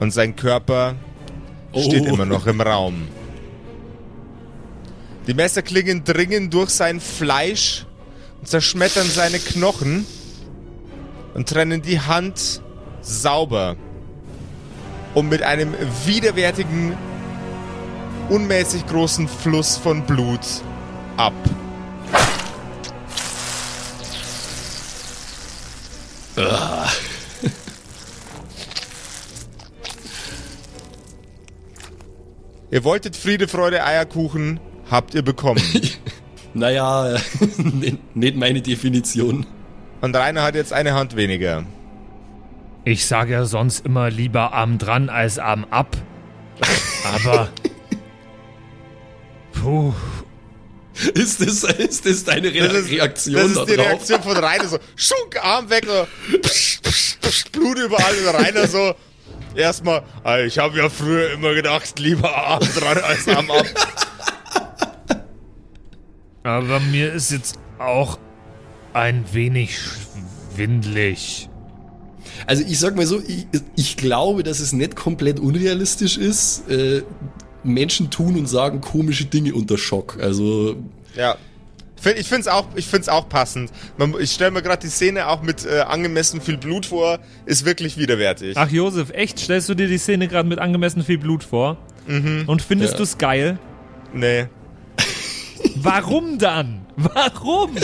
[0.00, 0.94] Und sein Körper
[1.76, 2.14] steht Oh.
[2.14, 3.08] immer noch im Raum.
[5.26, 7.84] Die Messerklingen dringen durch sein Fleisch
[8.40, 10.06] und zerschmettern seine Knochen
[11.34, 12.62] und trennen die Hand
[13.02, 13.76] sauber,
[15.14, 15.74] um mit einem
[16.06, 16.96] widerwärtigen,
[18.30, 20.40] unmäßig großen Fluss von Blut
[21.16, 21.34] ab.
[32.70, 34.60] Ihr wolltet Friede, Freude, Eierkuchen,
[34.90, 35.62] habt ihr bekommen.
[36.54, 37.16] Naja,
[38.14, 39.46] nicht meine Definition.
[40.00, 41.64] Und Rainer hat jetzt eine Hand weniger.
[42.84, 45.96] Ich sage ja sonst immer lieber Arm dran als Arm ab.
[47.04, 47.50] Aber.
[49.52, 49.92] Puh.
[51.14, 53.86] Ist das, ist das deine Re Das ist, Reaktion das ist da die drauf?
[53.86, 56.06] Reaktion von Rainer so, schunk, Arm weg, so,
[56.40, 58.94] psch, psch, psch, Blut überall und Rainer so,
[59.58, 63.66] erstmal, "Ah, ich habe ja früher immer gedacht, lieber Arm dran als Arm ab.
[66.42, 68.18] Aber mir ist jetzt auch
[68.94, 71.48] ein wenig schwindlig.
[72.46, 73.46] Also ich sag mal so, ich,
[73.76, 76.68] ich glaube, dass es nicht komplett unrealistisch ist.
[76.70, 77.02] Äh,
[77.64, 80.18] Menschen tun und sagen komische Dinge unter Schock.
[80.20, 80.76] Also
[81.14, 81.36] Ja.
[82.16, 83.70] Ich finde es auch, ich find's auch passend.
[84.20, 87.96] Ich stelle mir gerade die Szene auch mit äh, angemessen viel Blut vor, ist wirklich
[87.98, 88.56] widerwärtig.
[88.56, 89.38] Ach, Josef, echt?
[89.40, 91.76] Stellst du dir die Szene gerade mit angemessen viel Blut vor?
[92.06, 92.98] Und findest Ja.
[92.98, 93.58] du's geil?
[94.14, 94.46] Nee.
[95.76, 96.86] Warum dann?
[96.96, 97.74] Warum?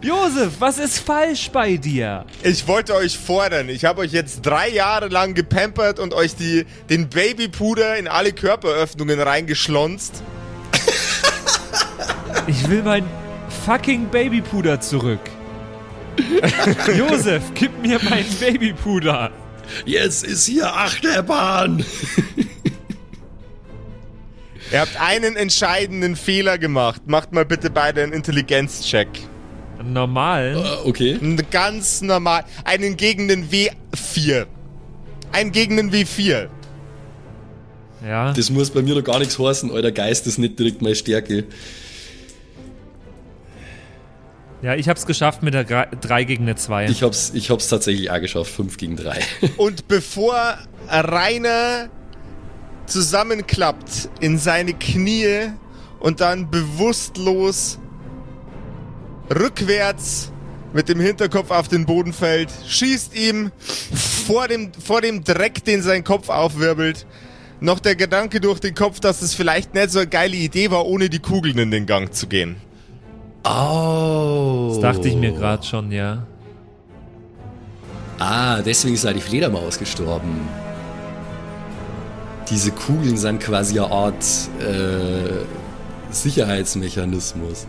[0.00, 2.24] Josef, was ist falsch bei dir?
[2.42, 3.68] Ich wollte euch fordern.
[3.68, 8.32] Ich habe euch jetzt drei Jahre lang gepampert und euch die, den Babypuder in alle
[8.32, 10.22] Körperöffnungen reingeschlonzt.
[12.46, 13.04] Ich will mein
[13.64, 15.20] fucking Babypuder zurück.
[16.96, 19.30] Josef, gib mir mein Babypuder.
[19.86, 21.84] jetzt ist hier Achterbahn.
[24.72, 27.02] Ihr habt einen entscheidenden Fehler gemacht.
[27.06, 29.08] Macht mal bitte beide einen Intelligenzcheck.
[29.84, 30.56] Normal.
[30.56, 31.18] Äh, okay.
[31.50, 32.44] Ganz normal.
[32.64, 34.46] Einen gegen den W4.
[35.32, 36.48] Einen gegen den W4.
[38.06, 38.32] Ja.
[38.32, 39.70] Das muss bei mir noch gar nichts heißen.
[39.70, 41.44] Euer Geist ist nicht direkt meine Stärke.
[44.62, 46.86] Ja, ich hab's geschafft mit der 3 gegen eine 2.
[46.86, 48.52] Ich hab's, ich hab's tatsächlich auch geschafft.
[48.52, 49.18] 5 gegen 3.
[49.56, 50.56] Und bevor
[50.88, 51.88] Rainer
[52.86, 55.50] zusammenklappt in seine Knie
[55.98, 57.78] und dann bewusstlos
[59.34, 60.32] rückwärts
[60.72, 63.50] mit dem Hinterkopf auf den Boden fällt, schießt ihm
[64.26, 67.06] vor dem, vor dem Dreck, den sein Kopf aufwirbelt,
[67.60, 70.86] noch der Gedanke durch den Kopf, dass es vielleicht nicht so eine geile Idee war,
[70.86, 72.56] ohne die Kugeln in den Gang zu gehen.
[73.44, 74.68] Oh.
[74.70, 76.26] Das dachte ich mir gerade schon, ja.
[78.18, 80.48] Ah, deswegen ist da die Fledermaus gestorben.
[82.48, 84.24] Diese Kugeln sind quasi eine Art
[84.60, 85.44] äh,
[86.10, 87.66] Sicherheitsmechanismus.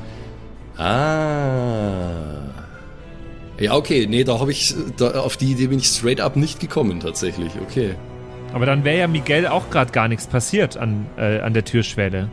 [0.77, 2.43] Ah.
[3.59, 6.59] Ja, okay, nee, da habe ich, da, auf die Idee bin ich straight up nicht
[6.59, 7.95] gekommen, tatsächlich, okay.
[8.53, 12.29] Aber dann wäre ja Miguel auch gerade gar nichts passiert an, äh, an der Türschwelle.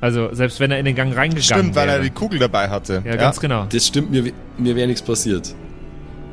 [0.00, 1.98] Also, selbst wenn er in den Gang reingegangen Stimmt, weil wäre.
[1.98, 3.02] er die Kugel dabei hatte.
[3.04, 3.66] ja, ganz genau.
[3.70, 5.54] Das stimmt, mir, mir wäre nichts passiert.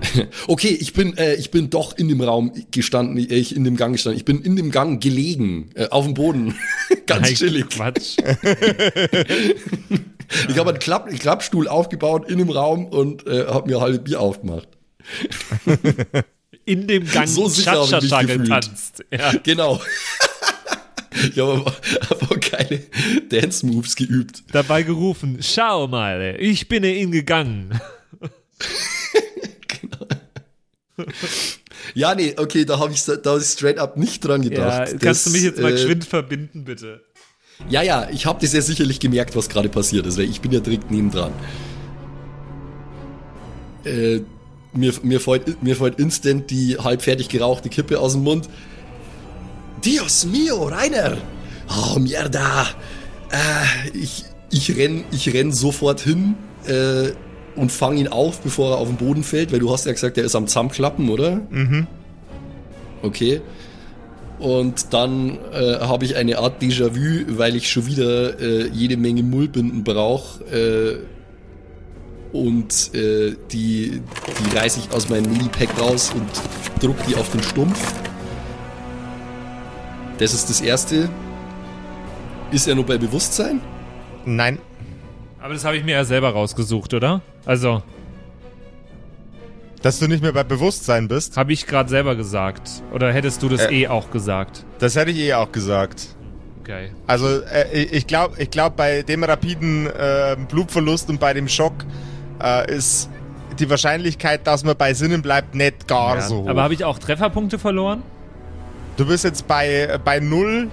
[0.48, 3.76] okay, ich bin, äh, ich bin doch in dem Raum gestanden, äh, ich in dem
[3.78, 4.18] Gang gestanden.
[4.18, 6.56] Ich bin in dem Gang gelegen, äh, auf dem Boden.
[7.08, 7.70] Ganz Nein, chillig.
[7.70, 8.18] Quatsch.
[10.50, 14.00] Ich habe einen, Klapp, einen Klappstuhl aufgebaut in dem Raum und äh, habe mir halbe
[14.00, 14.68] Bier aufgemacht.
[16.66, 18.70] In dem Gang So sicher hab ich mich gefühlt.
[19.10, 19.32] Ja.
[19.44, 19.80] Genau.
[21.12, 21.66] Ich habe
[22.10, 22.82] aber, keine
[23.30, 24.44] Dance-Moves geübt.
[24.52, 27.80] Dabei gerufen, schau mal, ich bin in gegangen.
[31.94, 34.88] Ja, nee, okay, da habe ich, da hab ich straight up nicht dran Ja, gedacht.
[35.00, 37.02] kannst Das, du mich jetzt mal äh, geschwind verbinden, bitte?
[37.70, 40.52] Ja, ja, ich habe das ja sicherlich gemerkt, was gerade passiert ist, weil ich bin
[40.52, 41.32] ja direkt nebendran.
[43.84, 44.22] Äh,
[44.74, 48.50] mir, mir, fällt, mir fällt instant die halb fertig gerauchte Kippe aus dem Mund.
[49.88, 51.16] Dios mio, Rainer!
[51.70, 52.64] Oh, mierda!
[53.32, 56.36] Äh, ich, ich renn, ich renn sofort hin
[56.66, 57.12] äh,
[57.56, 60.18] und fang ihn auf, bevor er auf den Boden fällt, weil du hast ja gesagt,
[60.18, 61.40] er ist am Zusammenklappen, oder?
[61.50, 61.88] Mhm.
[63.02, 63.40] Okay.
[64.40, 69.24] Und dann äh, habe ich eine Art Déjà-vu, weil ich schon wieder äh, jede Menge
[69.24, 70.44] Mullbinden brauche.
[70.54, 70.98] Äh,
[72.36, 77.42] und äh, die, die reiße ich aus meinem Mini-Pack raus und druck die auf den
[77.42, 77.94] Stumpf.
[80.20, 81.10] Das ist das Erste.
[82.52, 83.62] Ist er nur bei Bewusstsein?
[84.26, 84.60] Nein.
[85.42, 87.22] Aber das habe ich mir ja selber rausgesucht, oder?
[87.46, 87.84] Also,
[89.82, 92.82] Dass du nicht mehr bei Bewusstsein bist, habe ich gerade selber gesagt.
[92.92, 93.82] Oder hättest du das Äh.
[93.84, 94.66] eh auch gesagt?
[94.80, 96.08] das hätte ich eh auch gesagt.
[96.62, 96.90] Okay.
[97.06, 101.86] Also äh, ich glaube, ich glaub, bei dem rapiden äh, Blutverlust und bei dem Schock
[102.44, 103.10] äh, ist
[103.60, 106.22] die Wahrscheinlichkeit, dass man bei Sinnen bleibt, nicht gar Ja.
[106.24, 106.50] so hoch.
[106.50, 108.02] Aber habe ich auch Trefferpunkte verloren?
[108.98, 110.70] Du bist jetzt bei, bei null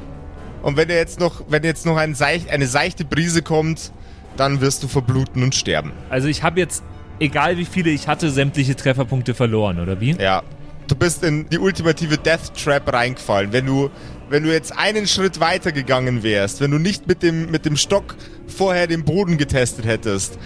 [0.62, 3.92] und wenn jetzt noch, wenn jetzt noch ein seich, eine seichte Brise kommt,
[4.36, 5.92] dann wirst du verbluten und sterben.
[6.10, 6.82] Also ich habe jetzt,
[7.20, 10.12] egal wie viele ich hatte, sämtliche Trefferpunkte verloren, oder wie?
[10.12, 10.42] Ja.
[10.88, 13.52] Du bist in die ultimative Death Trap reingefallen.
[13.52, 13.90] Wenn du,
[14.28, 17.76] wenn du jetzt einen Schritt weiter gegangen wärst, wenn du nicht mit dem, mit dem
[17.76, 18.16] Stock
[18.46, 20.38] vorher den Boden getestet hättest,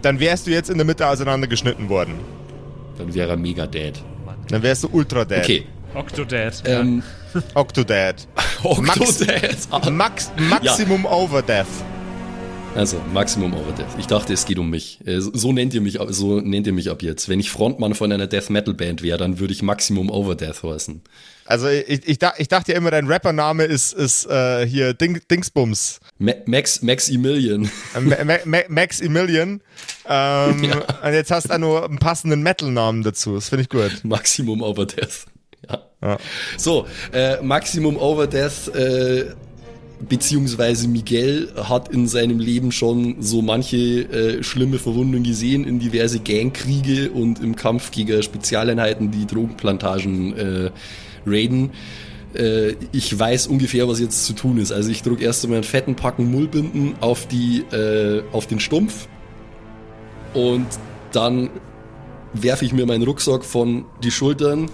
[0.00, 2.14] dann wärst du jetzt in der Mitte auseinandergeschnitten worden.
[2.96, 4.02] Dann wäre er mega dead.
[4.48, 5.40] Dann wärst du ultra dead.
[5.40, 5.66] Okay.
[5.94, 6.62] Octodad.
[6.66, 7.02] Ähm,
[7.54, 8.26] Octodad.
[8.62, 9.90] Octodad.
[9.90, 11.66] Max, Maximum Overdeath.
[12.76, 13.98] Also, Maximum Overdeath.
[13.98, 15.00] Ich dachte, es geht um mich.
[15.04, 17.28] Äh, So nennt ihr mich, so nennt ihr mich ab jetzt.
[17.28, 21.02] Wenn ich Frontmann von einer Death Metal Band wäre, dann würde ich Maximum Overdeath heißen.
[21.46, 25.98] Also ich, ich, ich dachte ja immer, dein Rappername ist, ist äh, hier Ding, Dingsbums.
[26.18, 27.68] Ma Max, Maximilian.
[27.96, 29.60] Äh, Ma Ma Ma Max Emilion.
[30.08, 30.62] Ähm,
[31.02, 33.34] Und jetzt hast du auch nur einen passenden Metal-Namen dazu.
[33.34, 34.04] Das finde ich gut.
[34.04, 35.26] Maximum Overdeath.
[36.56, 39.34] So, äh, Maximum Overdeath, äh,
[40.08, 46.20] beziehungsweise Miguel hat in seinem Leben schon so manche äh, schlimme Verwundungen gesehen in diverse
[46.20, 50.70] Gangkriege und im Kampf gegen Spezialeinheiten, die Drogenplantagen äh,
[51.26, 51.72] raiden.
[52.34, 54.72] Äh, ich weiß ungefähr, was jetzt zu tun ist.
[54.72, 59.06] Also ich drücke erst einmal einen fetten Packen Mullbinden auf, die, äh, auf den Stumpf
[60.32, 60.66] und
[61.12, 61.50] dann
[62.32, 64.70] werfe ich mir meinen Rucksack von die Schultern.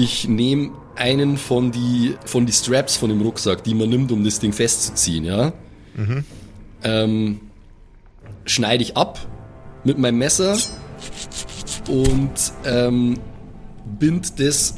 [0.00, 4.22] Ich nehme einen von die, von die Straps von dem Rucksack, die man nimmt, um
[4.22, 5.52] das Ding festzuziehen, ja.
[6.84, 7.40] Ähm,
[8.44, 9.18] schneide ich ab
[9.82, 10.56] mit meinem Messer
[11.88, 12.30] und
[12.64, 13.18] ähm,
[13.98, 14.76] bind das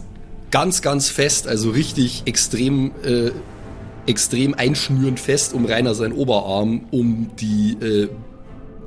[0.51, 3.31] ganz, ganz fest, also richtig extrem, äh,
[4.07, 8.09] extrem einschnürend fest um Rainer seinen Oberarm, um die, äh,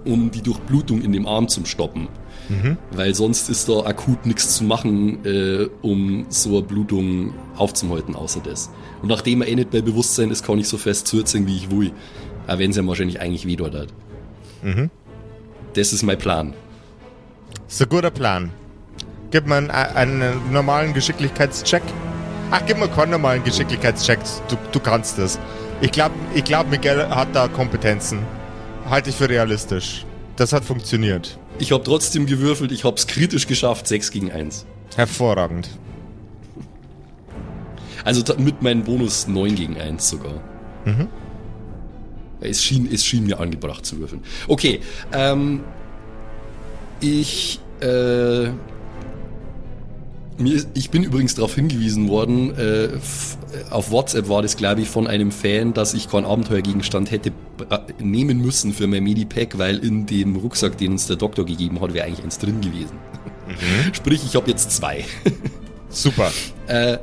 [0.04, 2.08] um die Durchblutung in dem Arm zu stoppen.
[2.92, 8.42] Weil sonst ist da akut nichts zu machen, äh, um so eine Blutung aufzuhalten, außer
[8.44, 8.70] das.
[9.02, 11.72] Und nachdem er eh nicht bei Bewusstsein ist, kann ich so fest zurzeln, wie ich
[11.72, 11.92] will.
[12.48, 13.88] Auch wenn es ihm wahrscheinlich eigentlich weh dort hat.
[15.74, 16.54] Das ist mein Plan.
[17.80, 18.52] Ein guter Plan.
[19.32, 21.82] Gib mir einen, einen normalen Geschicklichkeitscheck.
[22.52, 24.20] Ach, gib mir keinen normalen Geschicklichkeitscheck.
[24.48, 25.40] Du, du kannst das.
[25.82, 28.20] Ich glaube, ich glaub, Miguel hat da Kompetenzen.
[28.90, 30.06] Halte ich für realistisch.
[30.36, 31.40] Das hat funktioniert.
[31.60, 34.66] Ich habe trotzdem gewürfelt, ich habe es kritisch geschafft, 6 gegen 1.
[34.96, 35.70] Hervorragend.
[38.04, 40.42] Also mit meinem Bonus 9 gegen 1 sogar.
[42.42, 44.22] Es, schien, es schien mir angebracht zu würfeln.
[44.48, 44.82] Okay,
[45.14, 45.64] ähm,
[47.00, 48.50] ich, äh,
[50.38, 53.38] mir, ich bin übrigens darauf hingewiesen worden, äh, f-
[53.70, 57.32] auf WhatsApp war das, glaube ich, von einem Fan, dass ich keinen Abenteuergegenstand hätte
[57.70, 61.80] äh, nehmen müssen für mein Medipack, weil in dem Rucksack, den uns der Doktor gegeben
[61.82, 62.98] hat, wäre eigentlich eins drin gewesen.
[63.94, 65.04] Sprich, ich habe jetzt zwei.
[65.90, 66.32] Super.
[66.68, 66.98] Äh,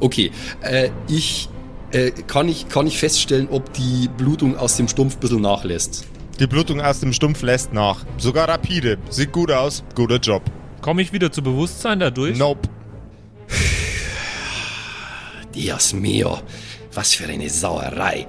[0.00, 0.30] okay,
[0.62, 1.48] äh, ich
[1.92, 6.04] äh, kann ich kann ich feststellen, ob die Blutung aus dem Stumpf ein bisschen nachlässt.
[6.40, 8.04] Die Blutung aus dem Stumpf lässt nach.
[8.18, 8.98] Sogar rapide.
[9.08, 9.84] Sieht gut aus.
[9.94, 10.42] Guter Job.
[10.82, 12.36] Komme ich wieder zu Bewusstsein dadurch?
[12.36, 12.68] Nope.
[15.54, 16.38] Dios mio,
[16.92, 18.26] was für eine Sauerei.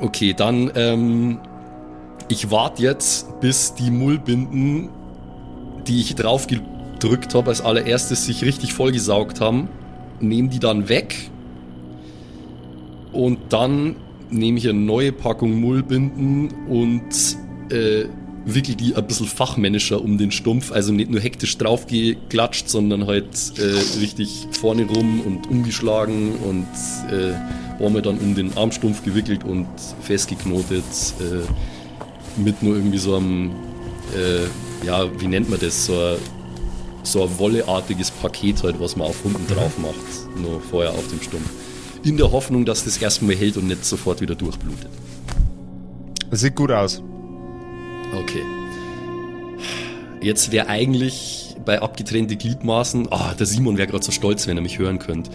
[0.00, 1.38] Okay, dann ähm,
[2.28, 4.88] ich warte jetzt, bis die Mullbinden,
[5.86, 9.68] die ich drauf gedrückt habe, als allererstes sich richtig vollgesaugt haben,
[10.20, 11.30] nehme die dann weg
[13.12, 13.96] und dann
[14.30, 17.36] nehme ich eine neue Packung Mullbinden und
[17.70, 18.06] äh,
[18.44, 23.26] wickel die ein bisschen fachmännischer um den Stumpf, also nicht nur hektisch draufgeklatscht, sondern halt
[23.58, 26.66] äh, richtig vorne rum und umgeschlagen und
[27.10, 27.34] äh,
[27.78, 29.66] wir dann um den Armstumpf gewickelt und
[30.02, 30.84] festgeknotet
[31.20, 33.50] äh, mit nur irgendwie so einem,
[34.14, 36.16] äh, ja, wie nennt man das, so ein,
[37.02, 41.20] so ein wolleartiges Paket halt, was man auf unten drauf macht, nur vorher auf dem
[41.20, 41.50] Stumpf.
[42.02, 44.88] In der Hoffnung, dass das erstmal hält und nicht sofort wieder durchblutet.
[46.30, 47.02] Das sieht gut aus.
[48.16, 48.42] Okay.
[50.20, 54.62] Jetzt wäre eigentlich bei abgetrennte Gliedmaßen, ah, der Simon wäre gerade so stolz, wenn er
[54.62, 55.30] mich hören könnte.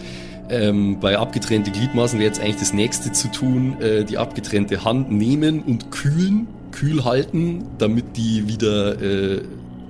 [0.49, 5.11] Ähm, bei abgetrennte Gliedmaßen wäre jetzt eigentlich das nächste zu tun, äh, die abgetrennte Hand
[5.11, 9.41] nehmen und kühlen, kühl halten, damit die wieder, äh,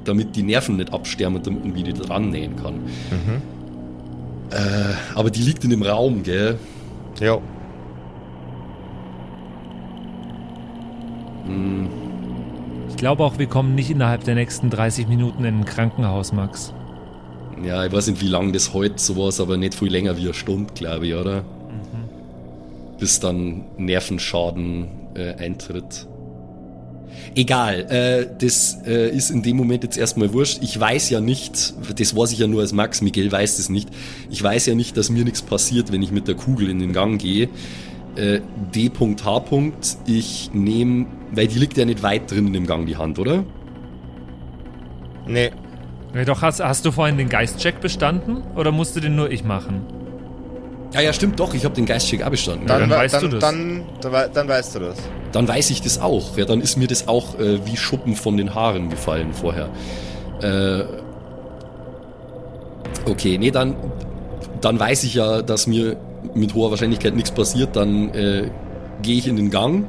[0.03, 2.75] damit die Nerven nicht absterben und damit man wieder dran nähen kann.
[4.51, 6.57] Äh, aber die liegt in dem Raum, gell?
[7.21, 7.41] Jo.
[11.45, 11.98] Ich
[12.99, 16.73] glaube auch, wir kommen nicht innerhalb der nächsten 30 Minuten in ein Krankenhaus, Max.
[17.63, 20.25] Ja, ich weiß nicht, wie lange das heute so war, aber nicht viel länger wie
[20.25, 21.43] eine Stunde, glaube ich, oder?
[22.99, 26.07] Bis dann Nervenschaden äh, eintritt.
[27.35, 30.59] Egal, äh, das äh, ist in dem Moment jetzt erstmal wurscht.
[30.61, 33.89] Ich weiß ja nicht, das weiß ich ja nur als Max, Miguel weiß das nicht.
[34.29, 36.91] Ich weiß ja nicht, dass mir nichts passiert, wenn ich mit der Kugel in den
[36.91, 37.49] Gang gehe.
[38.19, 38.41] Äh,
[38.75, 39.41] D.H.
[40.05, 43.43] Ich nehme, weil die liegt ja nicht weit drin in dem Gang, die Hand, oder?
[45.25, 45.51] Nee.
[46.13, 49.81] Ja, doch, hast, hast du vorhin den Geistcheck bestanden oder musste den nur ich machen?
[50.93, 52.65] Ja, ja, stimmt doch, ich habe den Geistcheck abgestanden.
[52.67, 53.39] Dann, dann we- weißt dann, du das.
[53.41, 54.97] Dann, dann, dann weißt du das.
[55.31, 56.35] Dann weiß ich das auch.
[56.35, 59.69] Ja, dann ist mir das auch äh, wie Schuppen von den Haaren gefallen vorher.
[60.41, 60.83] Äh,
[63.09, 63.75] okay, nee, dann,
[64.61, 65.95] dann weiß ich ja, dass mir
[66.33, 67.75] mit hoher Wahrscheinlichkeit nichts passiert.
[67.75, 68.49] Dann äh,
[69.01, 69.87] gehe ich in den Gang,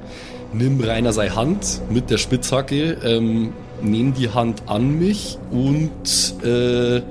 [0.53, 3.53] nimm Rainer sei Hand mit der Spitzhacke, ähm,
[3.83, 7.03] nehme die Hand an mich und äh,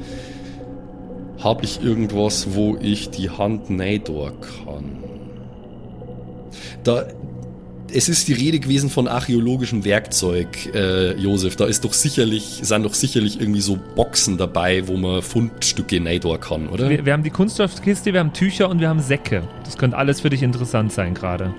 [1.40, 4.34] habe ich irgendwas, wo ich die Hand neidor
[4.66, 5.04] kann.
[6.84, 7.06] Da,
[7.94, 11.56] es ist die Rede gewesen von archäologischem Werkzeug, äh, Josef.
[11.56, 16.40] Da ist doch sicherlich, sind doch sicherlich irgendwie so Boxen dabei, wo man Fundstücke neidor
[16.40, 16.90] kann, oder?
[16.90, 19.44] Wir, wir haben die Kunststoffkiste, wir haben Tücher und wir haben Säcke.
[19.64, 21.54] Das könnte alles für dich interessant sein gerade.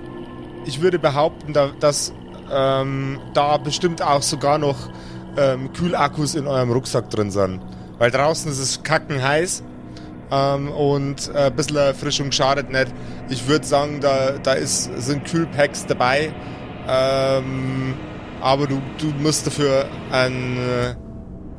[0.67, 2.13] Ich würde behaupten, da, dass
[2.53, 4.91] ähm, da bestimmt auch sogar noch
[5.37, 7.61] ähm, Kühlakkus in eurem Rucksack drin sind.
[7.99, 9.63] Weil draußen ist es kacken heiß
[10.31, 12.89] ähm, und äh, ein bisschen Erfrischung schadet nicht.
[13.29, 16.33] Ich würde sagen, da, da ist, sind Kühlpacks dabei.
[16.89, 17.95] Ähm,
[18.41, 20.97] aber du, du musst dafür einen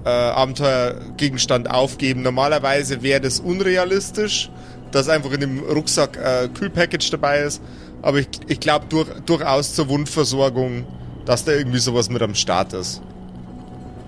[0.05, 2.21] äh, Abenteuergegenstand aufgeben.
[2.21, 4.49] Normalerweise wäre das unrealistisch,
[4.91, 7.61] dass einfach in dem Rucksack äh, Kühlpackage dabei ist.
[8.01, 10.85] Aber ich, ich glaube durch, durchaus zur Wundversorgung,
[11.25, 13.01] dass da irgendwie sowas mit am Start ist.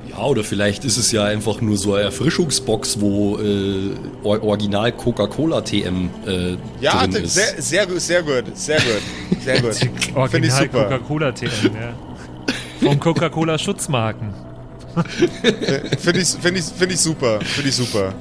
[0.10, 3.92] Ja, oder vielleicht ist es ja einfach nur so eine Erfrischungsbox, wo äh,
[4.24, 7.34] Or- Original Coca-Cola TM äh, Ja, drin ist.
[7.34, 9.76] sehr, sehr, gut, sehr gut, sehr gut, sehr gut.
[10.16, 10.84] Original super.
[10.84, 11.94] Coca-Cola TM, ja.
[12.82, 14.34] Von Coca-Cola Schutzmarken.
[16.00, 18.14] Finde ich, finde ich, finde ich super, finde ich super.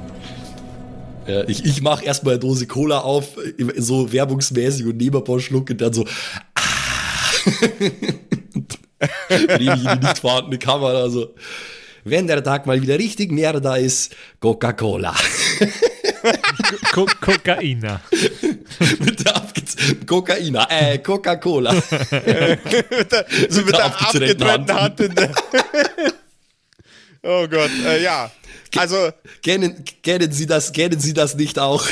[1.27, 3.37] Ja, ich ich mache erstmal eine Dose Cola auf,
[3.77, 6.03] so werbungsmäßig und nehme ein paar Schluck und dann so.
[6.55, 6.61] Ah.
[9.59, 11.09] Nehme ich in die nicht vorhandene Kamera.
[11.09, 11.27] So.
[12.03, 15.15] Wenn der Tag mal wieder richtig näher da ist, Coca-Cola.
[16.93, 18.01] Co Kokaina.
[18.99, 19.41] mit der
[20.05, 21.73] Kokaina, äh, Coca-Cola.
[22.11, 25.31] mit der, so mit der der abgetrennten abgetrennten Hand der.
[27.23, 28.31] oh Gott, äh, ja.
[28.77, 29.09] Also,
[29.43, 31.85] kennen, kennen Sie das, kennen Sie das nicht auch?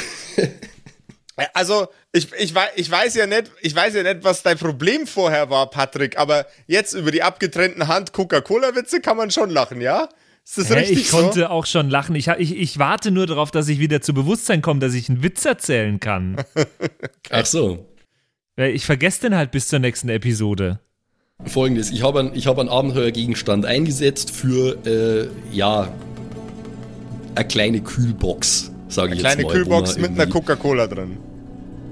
[1.38, 5.08] Äh, also ich, ich, ich weiß ja nicht, ich weiß ja nicht, was dein Problem
[5.08, 10.10] vorher war, Patrick, aber jetzt über die abgetrennten Hand Coca-Cola-Witze kann man schon lachen, ja?
[10.44, 11.18] Ist das Hä, richtig ich so?
[11.18, 12.16] konnte auch schon lachen.
[12.16, 15.24] Ich, ich, ich warte nur darauf, dass ich wieder zu Bewusstsein komme, dass ich einen
[15.24, 16.38] Witz erzählen kann.
[17.30, 17.88] Ach so.
[18.56, 20.80] Weil ich vergesse den halt bis zur nächsten Episode.
[21.46, 25.92] Folgendes, ich habe einen, ich habe einen Abenteuergegenstand eingesetzt für, äh, ja,
[27.36, 29.54] eine kleine Kühlbox, sage ich Kleine jetzt mal.
[29.56, 31.18] Kühlbox wo mit man einer Coca-Cola drin.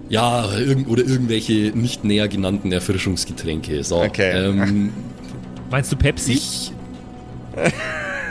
[0.10, 0.50] Ja,
[0.88, 3.84] oder irgendwelche nicht näher genannten Erfrischungsgetränke.
[3.84, 4.32] So, Okay.
[4.48, 4.92] ähm,
[5.72, 6.32] Meinst du Pepsi?
[6.34, 6.72] ich,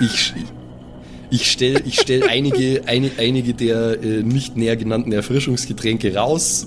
[0.00, 0.34] ich,
[1.30, 6.64] ich stelle ich stell einige, eine, einige der äh, nicht näher genannten Erfrischungsgetränke raus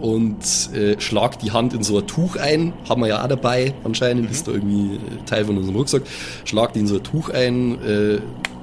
[0.00, 0.38] und
[0.74, 2.72] äh, schlag die Hand in so ein Tuch ein.
[2.88, 6.02] Haben wir ja auch dabei, anscheinend, ist da irgendwie Teil von unserem Rucksack.
[6.46, 8.18] Schlag die in so ein Tuch ein, äh,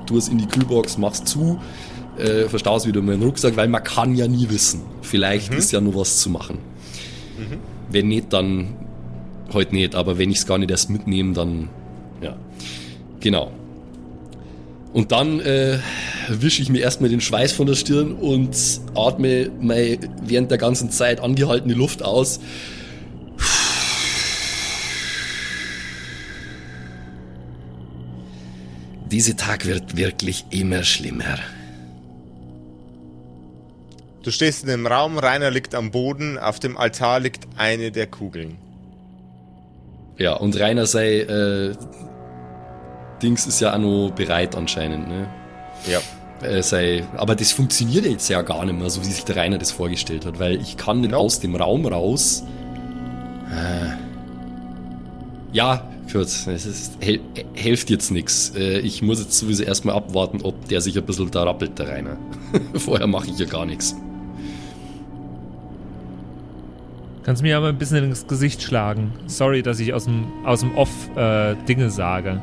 [0.08, 1.60] tu es in die Kühlbox, mach's zu,
[2.18, 4.82] äh, verstaus wieder in meinen Rucksack, weil man kann ja nie wissen.
[5.02, 6.60] Vielleicht ist ja nur was zu machen.
[7.90, 8.76] Wenn nicht, dann
[9.54, 11.70] heute nicht, aber wenn ich es gar nicht erst mitnehme, dann
[12.22, 12.36] ja.
[13.20, 13.52] Genau.
[14.94, 15.80] Und dann äh,
[16.30, 18.56] wische ich mir erstmal den Schweiß von der Stirn und
[18.96, 22.40] atme meine während der ganzen Zeit angehaltene Luft aus.
[29.12, 31.38] Dieser Tag wird wirklich immer schlimmer.
[34.28, 38.08] Du stehst in dem Raum, Rainer liegt am Boden, auf dem Altar liegt eine der
[38.08, 38.58] Kugeln.
[40.18, 41.74] Ja, und Rainer sei äh,
[43.24, 45.30] Dings ist ja auch noch bereit anscheinend, ne?
[45.90, 46.02] Ja.
[46.46, 49.60] äh, sei, aber das funktioniert jetzt ja gar nicht mehr, so wie sich der Rainer
[49.60, 51.24] das vorgestellt hat, weil ich kann den Nope.
[51.24, 52.44] aus dem Raum raus.
[53.50, 53.94] Äh,
[55.54, 57.22] ja, kurz, es ist, hel
[57.54, 58.52] hilft jetzt nichts.
[58.58, 61.88] Äh, ich muss jetzt sowieso erstmal abwarten, ob der sich ein bisschen da rappelt, der
[61.88, 62.18] Rainer.
[62.74, 63.96] Vorher mache ich ja gar nichts.
[67.28, 69.12] Kannst mir aber ein bisschen ins Gesicht schlagen.
[69.28, 72.42] Sorry, dass ich aus dem, aus dem Off äh, Dinge sage.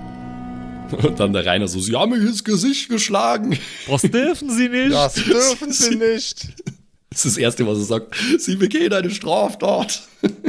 [1.03, 3.59] Und dann der Rainer so, sie haben mich ins Gesicht geschlagen.
[3.89, 4.93] Das dürfen Sie nicht.
[4.93, 6.49] Das dürfen sie nicht.
[7.09, 8.14] Das ist das Erste, was er sagt.
[8.39, 10.03] Sie begehen eine Straftat.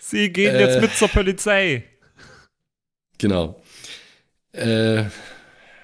[0.00, 0.60] Sie gehen Äh.
[0.60, 1.84] jetzt mit zur Polizei.
[3.18, 3.60] Genau.
[4.52, 5.04] Äh,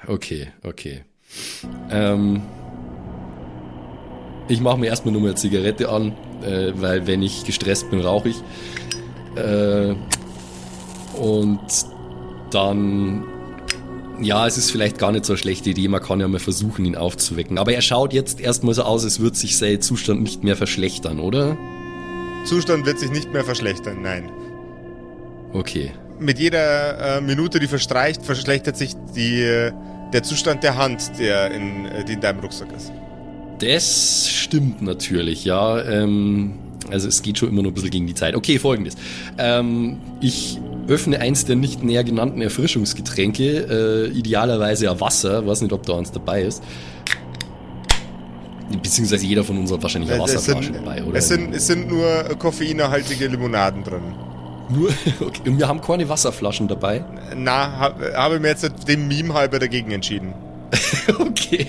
[0.06, 1.04] okay, okay.
[1.90, 2.40] Ähm,
[4.48, 8.00] ich mache mir erstmal nur mal eine Zigarette an, äh, weil wenn ich gestresst bin,
[8.00, 8.36] rauche ich.
[9.36, 9.94] Äh,
[11.20, 11.60] und
[12.50, 13.24] dann
[14.20, 16.86] Ja, es ist vielleicht gar nicht so eine schlechte Idee, man kann ja mal versuchen,
[16.86, 17.58] ihn aufzuwecken.
[17.58, 21.20] Aber er schaut jetzt erstmal so aus, als würde sich sein Zustand nicht mehr verschlechtern,
[21.20, 21.58] oder?
[22.44, 24.30] Zustand wird sich nicht mehr verschlechtern, nein.
[25.52, 25.92] Okay.
[26.18, 29.72] Mit jeder äh, Minute, die verstreicht, verschlechtert sich die, äh,
[30.14, 32.92] der Zustand der Hand, der in, äh, die in deinem Rucksack ist.
[33.58, 35.82] Das stimmt natürlich, ja.
[35.82, 36.54] Ähm,
[36.90, 38.34] also es geht schon immer noch ein bisschen gegen die Zeit.
[38.36, 38.96] Okay, folgendes.
[39.38, 45.72] Ähm, ich öffne eins der nicht näher genannten Erfrischungsgetränke, äh, idealerweise ein Wasser, weiß nicht,
[45.72, 46.62] ob da eins dabei ist.
[48.82, 51.18] Beziehungsweise jeder von uns hat wahrscheinlich eine Äh, Wasserflasche dabei, oder?
[51.18, 54.02] Es sind, es sind nur koffeinhaltige Limonaden drin.
[54.68, 54.90] Nur,
[55.20, 55.48] okay.
[55.48, 57.04] Und wir haben keine Wasserflaschen dabei.
[57.36, 60.34] Na, hab, habe mir jetzt dem Meme halber dagegen entschieden.
[61.18, 61.68] Okay.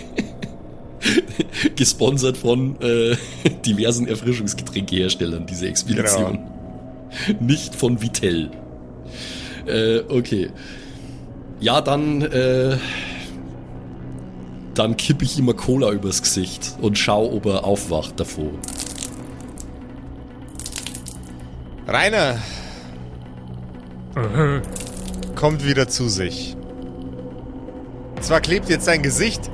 [1.76, 3.16] Gesponsert von äh,
[3.66, 6.39] diversen Erfrischungsgetränkeherstellern, diese Expedition.
[7.39, 8.51] Nicht von Vitell.
[9.66, 10.49] Äh, okay.
[11.60, 12.78] Ja, dann, äh,
[14.76, 18.51] dann kippe ich ihm Cola übers Gesicht und schau, ob er aufwacht davor.
[21.88, 22.38] Rainer
[25.36, 26.55] kommt wieder zu sich.
[28.20, 29.49] Zwar klebt jetzt sein Gesicht,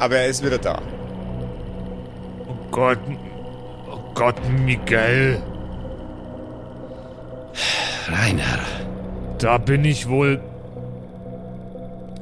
[0.00, 0.80] aber er ist wieder da.
[2.48, 2.98] Oh Gott.
[3.88, 5.40] Oh Gott, Miguel.
[8.08, 8.58] Rainer.
[9.38, 10.42] Da bin ich wohl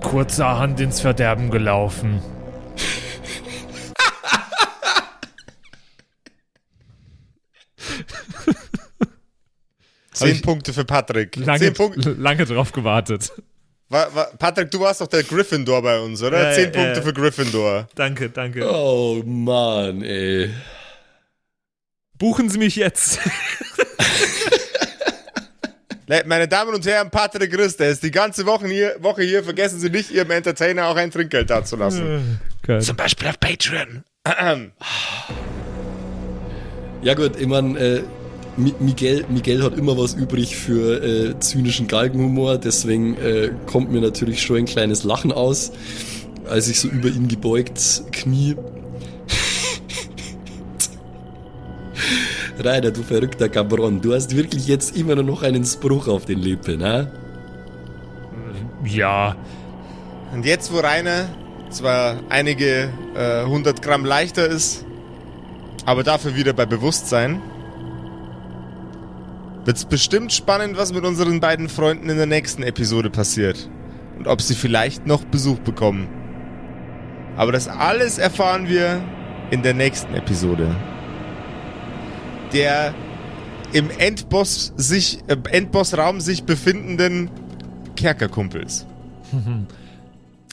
[0.02, 2.20] kurzerhand ins Verderben gelaufen.
[10.12, 11.36] Zehn Punkte für Patrick.
[11.36, 12.10] Lange, Zehn Punkte.
[12.12, 13.30] lange drauf gewartet.
[13.90, 16.50] Wa, wa, Patrick, du warst doch der Gryffindor bei uns, oder?
[16.50, 17.02] Ja, Zehn ja, Punkte ja.
[17.02, 17.88] für Gryffindor.
[17.94, 18.70] Danke, danke.
[18.70, 20.50] Oh Mann, ey.
[22.18, 23.18] Buchen Sie mich jetzt.
[26.26, 29.44] Meine Damen und Herren, Patrick Riss, der ist die ganze Woche hier, Woche hier.
[29.44, 32.40] Vergessen Sie nicht, Ihrem Entertainer auch ein Trinkgeld dazulassen.
[32.66, 32.82] Gott.
[32.82, 34.04] Zum Beispiel auf Patreon.
[37.00, 38.02] Ja gut, ich mein, äh,
[38.58, 44.42] Miguel, Miguel hat immer was übrig für äh, zynischen Galgenhumor, deswegen äh, kommt mir natürlich
[44.42, 45.70] schon ein kleines Lachen aus,
[46.48, 48.56] als ich so über ihn gebeugt knie.
[52.64, 56.40] Rainer, du verrückter Cabron, du hast wirklich jetzt immer nur noch einen Spruch auf den
[56.40, 57.12] Lippen, ne?
[58.84, 59.36] Ja,
[60.32, 61.28] Und jetzt, wo Rainer
[61.70, 64.84] zwar einige äh, 100 Gramm leichter ist,
[65.84, 67.40] aber dafür wieder bei Bewusstsein,
[69.68, 73.68] wird's bestimmt spannend, was mit unseren beiden Freunden in der nächsten Episode passiert.
[74.16, 76.08] Und ob sie vielleicht noch Besuch bekommen.
[77.36, 79.04] Aber das alles erfahren wir
[79.50, 80.74] in der nächsten Episode.
[82.54, 82.94] Der
[83.74, 87.30] im Endboss sich, äh, Endbossraum sich befindenden
[87.94, 88.86] Kerkerkumpels.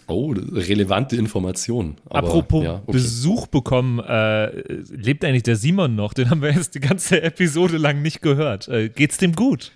[0.07, 1.97] Oh, relevante Information.
[2.05, 2.91] Aber, apropos ja, okay.
[2.91, 4.47] Besuch bekommen, äh,
[4.91, 6.13] lebt eigentlich der Simon noch?
[6.13, 8.67] Den haben wir jetzt die ganze Episode lang nicht gehört.
[8.67, 9.71] Äh, geht's dem gut?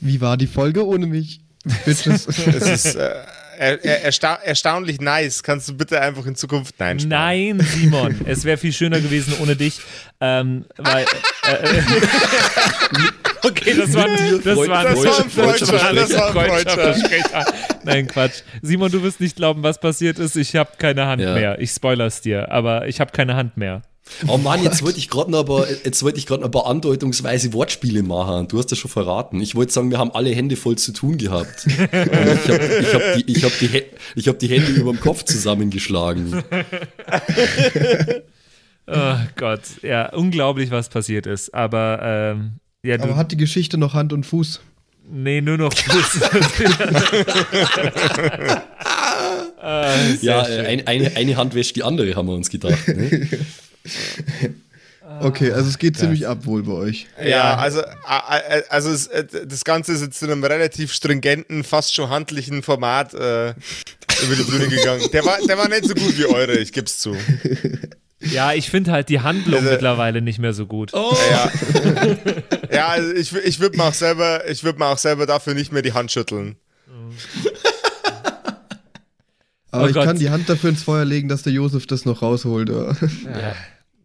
[0.00, 1.40] Wie war die Folge ohne mich?
[1.84, 2.26] Bitches.
[2.46, 3.14] Es ist äh,
[3.58, 5.42] er, er, ersta erstaunlich nice.
[5.42, 7.56] Kannst du bitte einfach in Zukunft nein sparen?
[7.56, 9.80] Nein, Simon, es wäre viel schöner gewesen ohne dich.
[10.20, 11.04] Ähm, weil,
[11.46, 11.82] äh, äh,
[13.44, 16.70] okay, das war, das war, Das war ein Freudscher, das war ein Freudscher.
[16.70, 17.44] Versprecher.
[17.84, 18.42] Nein, Quatsch.
[18.62, 20.36] Simon, du wirst nicht glauben, was passiert ist.
[20.36, 21.34] Ich habe keine Hand Ja.
[21.34, 21.58] mehr.
[21.60, 23.82] Ich spoiler's dir, aber ich habe keine Hand mehr.
[24.26, 26.66] Oh Mann, jetzt wollte ich gerade noch, aber jetzt wollte ich gerade noch ein paar
[26.66, 28.48] andeutungsweise Wortspiele machen.
[28.48, 29.40] Du hast das schon verraten.
[29.40, 31.64] Ich wollte sagen, wir haben alle Hände voll zu tun gehabt.
[31.66, 33.82] Ich habe ich hab die, ich hab die,
[34.14, 36.42] ich hab die Hände über dem Kopf zusammengeschlagen.
[38.86, 41.54] Oh Gott, ja, unglaublich, was passiert ist.
[41.54, 42.52] Aber, ähm,
[42.84, 44.60] ja, Aber hat die Geschichte noch Hand und Fuß?
[45.10, 46.20] nee, nur noch Fuß.
[49.64, 52.86] Ah, Ja, äh, ein, eine, eine Hand wäscht die andere, haben wir uns gedacht.
[52.86, 53.28] Ne?
[55.20, 57.06] Okay, also es geht ziemlich ab wohl bei euch.
[57.22, 57.82] Ja, also,
[58.68, 63.14] also es, äh, das Ganze ist jetzt in einem relativ stringenten, fast schon handlichen Format
[63.14, 65.02] äh, über die Bühne gegangen.
[65.12, 67.12] Der war, der war nicht so gut wie eure, ich geb's zu.
[68.32, 70.90] ja, ich finde halt die Handlung Also- mittlerweile nicht mehr so gut.
[70.94, 71.50] Oh, Ja,
[72.72, 75.72] ja also ich, ich würde mir auch selber, ich würde mir auch selber dafür nicht
[75.72, 76.56] mehr die Hand schütteln.
[79.70, 80.04] Aber Oh ich Gott.
[80.04, 82.68] kann die Hand dafür ins Feuer legen, dass der Josef das noch rausholt.
[82.68, 82.94] Ja.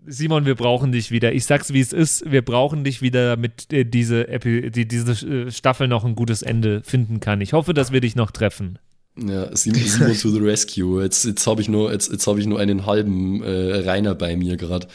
[0.07, 1.33] Simon, wir brauchen dich wieder.
[1.33, 2.23] Ich sag's, wie es ist.
[2.29, 6.41] Wir brauchen dich wieder, damit äh, diese, Epi die, diese äh, Staffel noch ein gutes
[6.41, 7.41] Ende finden kann.
[7.41, 8.79] Ich hoffe, dass wir dich noch treffen.
[9.27, 11.03] Ja, Simon, Simon to the rescue.
[11.03, 14.35] Jetzt, jetzt habe ich nur, jetzt, jetzt habe ich nur einen halben äh, Rainer bei
[14.35, 14.87] mir gerade.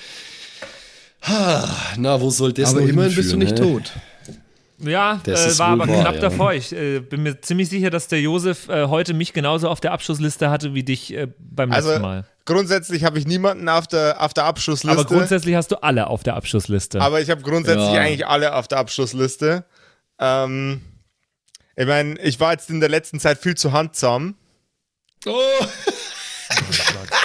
[1.97, 3.63] Na, wo soll das Aber immerhin bist du nicht hä?
[3.63, 3.93] tot.
[4.79, 6.21] Ja, Das äh, ist war aber wahr, knapp ja.
[6.21, 6.53] davor.
[6.53, 9.93] Ich äh, bin mir ziemlich sicher, dass der Josef äh, heute mich genauso auf der
[9.93, 12.25] Abschlussliste hatte wie dich äh, beim letzten Also Mal.
[12.45, 14.91] grundsätzlich habe ich niemanden auf der, auf der Abschlussliste.
[15.01, 17.01] Aber grundsätzlich hast du alle auf der Abschlussliste.
[17.01, 18.01] Aber ich habe grundsätzlich Ja.
[18.01, 19.65] eigentlich alle auf der Abschlussliste.
[20.19, 20.83] Ähm,
[21.77, 24.37] ich meine, ich war jetzt in der letzten Zeit viel zu handsam.
[25.27, 25.41] Oh.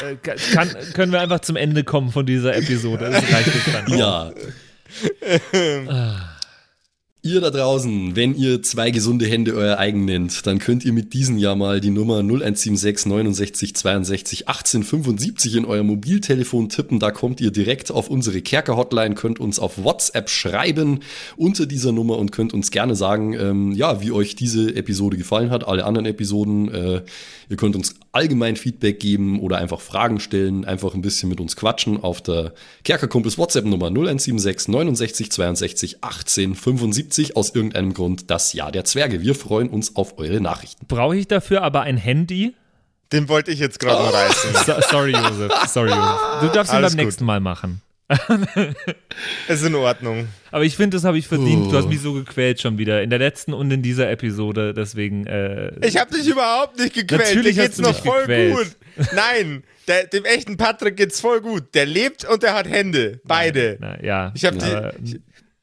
[0.01, 3.09] äh, kann, können wir einfach zum Ende kommen von dieser Episode?
[3.09, 3.97] Das reicht jetzt dann.
[3.97, 4.31] Ja.
[7.21, 11.13] Ihr da draußen, wenn ihr zwei gesunde Hände euer eigen nennt, dann könnt ihr mit
[11.13, 16.97] diesen ja mal die Nummer 0176 69 62 18 75 in euer Mobiltelefon tippen.
[16.97, 21.01] Da kommt ihr direkt auf unsere Kerker-Hotline, könnt uns auf WhatsApp schreiben
[21.35, 25.49] unter dieser Nummer und könnt uns gerne sagen, ähm, ja, wie euch diese Episode gefallen
[25.49, 26.73] hat, alle anderen Episoden.
[26.73, 27.01] Äh,
[27.49, 31.56] ihr könnt uns allgemein Feedback geben oder einfach Fragen stellen, einfach ein bisschen mit uns
[31.56, 32.53] quatschen auf der
[32.84, 39.22] Kerkerkumpels WhatsApp-Nummer 0176 69 62 18 75 aus irgendeinem Grund das Jahr der Zwerge.
[39.22, 40.86] Wir freuen uns auf eure Nachrichten.
[40.88, 42.56] Brauche ich dafür aber ein Handy?
[43.11, 44.53] Den wollte ich jetzt gerade noch reißen.
[44.65, 45.52] So, sorry, Josef.
[45.68, 46.19] Sorry, Josef.
[46.41, 47.06] Du darfst ihn Alles beim gut.
[47.06, 47.81] nächsten Mal machen.
[49.48, 50.27] Ist in Ordnung.
[50.52, 51.68] Aber ich finde, das habe ich verdient.
[51.68, 51.72] Oh.
[51.72, 53.02] Du hast mich so gequält schon wieder.
[53.03, 54.73] In der letzten und in dieser Episode.
[54.73, 55.27] Deswegen.
[55.27, 57.22] Äh, Ich habe dich überhaupt nicht gequält.
[57.36, 58.56] Natürlich Dir hast geht's du noch mich voll gequält.
[58.56, 58.76] gut.
[59.15, 61.73] Nein, der, dem echten Patrick geht's voll gut.
[61.76, 63.22] Der lebt und der hat Hände.
[63.26, 63.77] Beide.
[63.80, 64.31] na, ja.
[64.36, 65.19] Ich hab die-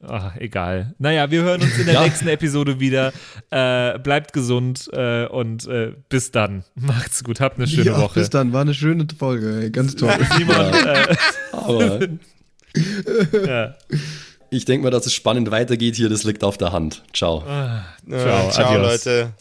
[0.07, 0.93] Ach, egal.
[0.99, 2.03] Naja, wir hören uns in der Ja.
[2.03, 3.11] nächsten Episode wieder.
[3.49, 6.63] Äh, bleibt gesund äh, und äh, bis dann.
[6.75, 7.39] Macht's gut.
[7.41, 8.19] Habt eine schöne ja, Woche.
[8.19, 10.13] bis dann, war eine schöne Folge, ey, ganz toll.
[10.37, 11.15] Simon, äh,
[11.51, 11.99] Aber
[13.47, 13.75] ja.
[14.49, 16.09] ich denke mal, dass es spannend weitergeht hier.
[16.09, 17.03] Das liegt auf der Hand.
[17.13, 17.43] Ciao.
[17.47, 19.05] Äh, Ciao, ciao adios.
[19.05, 19.33] Leute.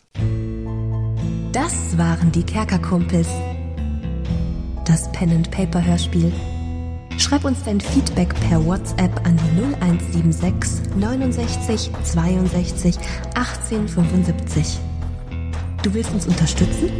[1.52, 3.28] Das waren die Kerkerkumpels.
[4.84, 6.32] Das Pen and Paper Hörspiel.
[7.18, 12.98] Schreib uns dein Feedback per WhatsApp an die 0176 69 62
[13.34, 14.78] 18 75.
[15.82, 16.90] Du willst uns unterstützen?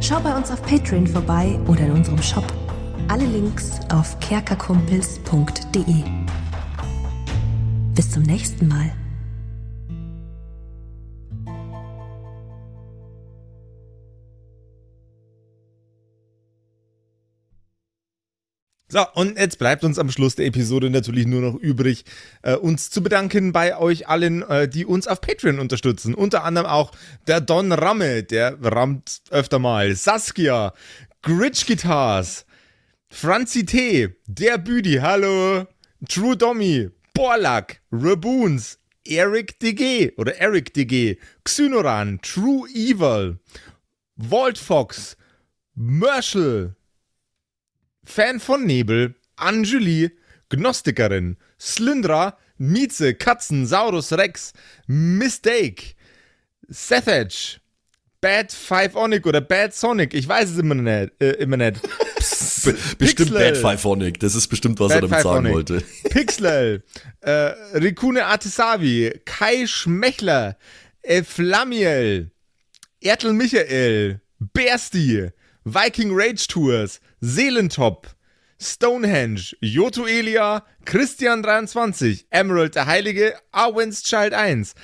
[0.00, 2.44] Schau bei uns auf Patreon vorbei oder in unserem Shop.
[3.10, 6.04] Alle Links auf kerkerkumpels.de.
[7.92, 8.92] Bis zum nächsten Mal.
[18.86, 22.04] So, und jetzt bleibt uns am Schluss der Episode natürlich nur noch übrig,
[22.42, 26.14] äh, uns zu bedanken bei euch allen, äh, die uns auf Patreon unterstützen.
[26.14, 26.92] Unter anderem auch
[27.26, 30.74] der Don Ramme, der rammt öfter mal, Saskia,
[31.22, 32.46] Gritch Guitars,
[33.12, 35.66] Franzi T., der Büdi, hallo,
[36.08, 43.38] True Dommy, Borlak, Raboons, Eric DG oder Eric DG, Xynoran, True Evil,
[44.16, 45.16] Walt Fox,
[45.74, 46.76] Merschel,
[48.04, 50.10] Fan von Nebel, Anjuli,
[50.48, 54.52] Gnostikerin, Slyndra, Mieze, Katzen, Saurus Rex,
[54.86, 55.94] Mistake,
[56.68, 57.58] Sethage,
[58.20, 61.12] Bad Five Onic oder Bad Sonic, ich weiß es immer nicht.
[61.20, 61.80] Äh, immer nicht.
[62.62, 63.60] Be bestimmt Pixel.
[63.62, 64.20] Bad Fiveonic.
[64.20, 65.54] Das ist bestimmt, was er Bad damit sagen Fiveonic.
[65.70, 65.84] wollte.
[66.10, 66.82] Pixlel,
[67.20, 67.30] äh,
[67.74, 70.56] Rikune Artesavi, Kai Schmechler,
[71.02, 72.30] Eflamiel,
[73.00, 75.30] Ertel Michael, Bersti,
[75.64, 78.08] Viking Rage Tours, Seelentop,
[78.62, 84.74] Stonehenge, Joto Elia, Christian23, Emerald der Heilige, Arwen's Child 1,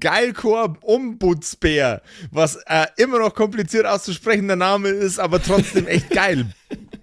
[0.00, 2.00] Geilkor Ombudsbär,
[2.30, 6.46] was äh, immer noch kompliziert auszusprechender Name ist, aber trotzdem echt geil.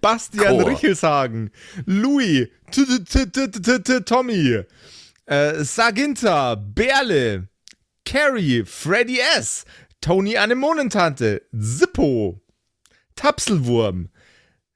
[0.04, 0.70] Bastian Chor.
[0.70, 1.50] Richelshagen,
[1.86, 2.50] Louis,
[4.06, 4.64] Tommy,
[5.26, 7.48] äh, Saginta, Berle,
[8.06, 9.64] Carrie, Freddy S.,
[10.02, 12.42] Tony Anemonentante, Zippo,
[13.16, 14.10] Tapselwurm,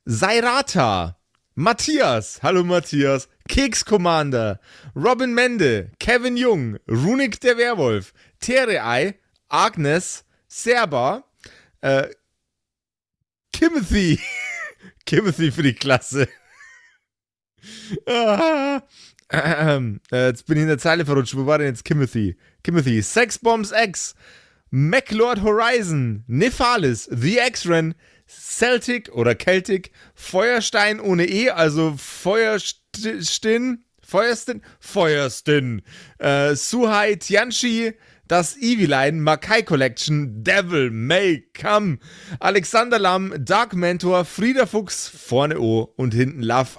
[0.07, 1.17] Sairata,
[1.55, 4.61] Matthias, hallo Matthias, Keks Commander,
[4.95, 9.15] Robin Mende, Kevin Jung, Runik der Werwolf, Terei,
[9.49, 11.25] Agnes, Serba,
[11.81, 12.07] äh,
[13.51, 14.19] Timothy,
[15.07, 16.27] Timothy für die Klasse.
[19.29, 21.35] Ah, ähm, äh, jetzt bin ich in der Zeile verrutscht.
[21.35, 22.37] Wo war denn jetzt Timothy?
[22.63, 24.15] Timothy, Sexbombs X,
[24.69, 35.81] MacLord Horizon, Nephalis, The X-Ren, Celtic oder Celtic, Feuerstein ohne E, also Feuerstin, Feuerstin, Feuerstin,
[36.19, 37.95] äh, Suhai Tianchi,
[38.27, 41.99] das Eviline, Makai Collection, Devil May Come,
[42.39, 46.71] Alexander Lamm, Dark Mentor, Frieda Fuchs, vorne O und hinten Love.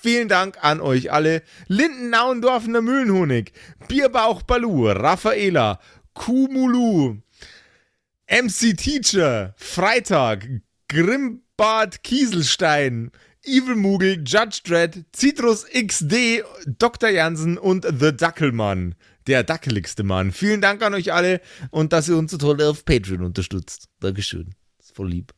[0.00, 1.42] Vielen Dank an euch alle.
[1.68, 3.52] Lindennauendorfener Mühlenhonig,
[3.88, 5.80] Bierbauch Balu, Raffaela,
[6.14, 7.18] Kumulu,
[8.28, 10.48] MC Teacher, Freitag,
[10.88, 13.10] Grimbart Kieselstein,
[13.44, 16.44] Evil Moogle, Judge Dredd, Citrus XD,
[16.78, 17.08] Dr.
[17.08, 18.94] Jansen und The Dackelmann.
[19.26, 20.32] Der dackeligste Mann.
[20.32, 21.40] Vielen Dank an euch alle
[21.70, 23.88] und dass ihr uns so toll auf Patreon unterstützt.
[24.00, 24.54] Dankeschön.
[24.78, 25.32] ist voll lieb.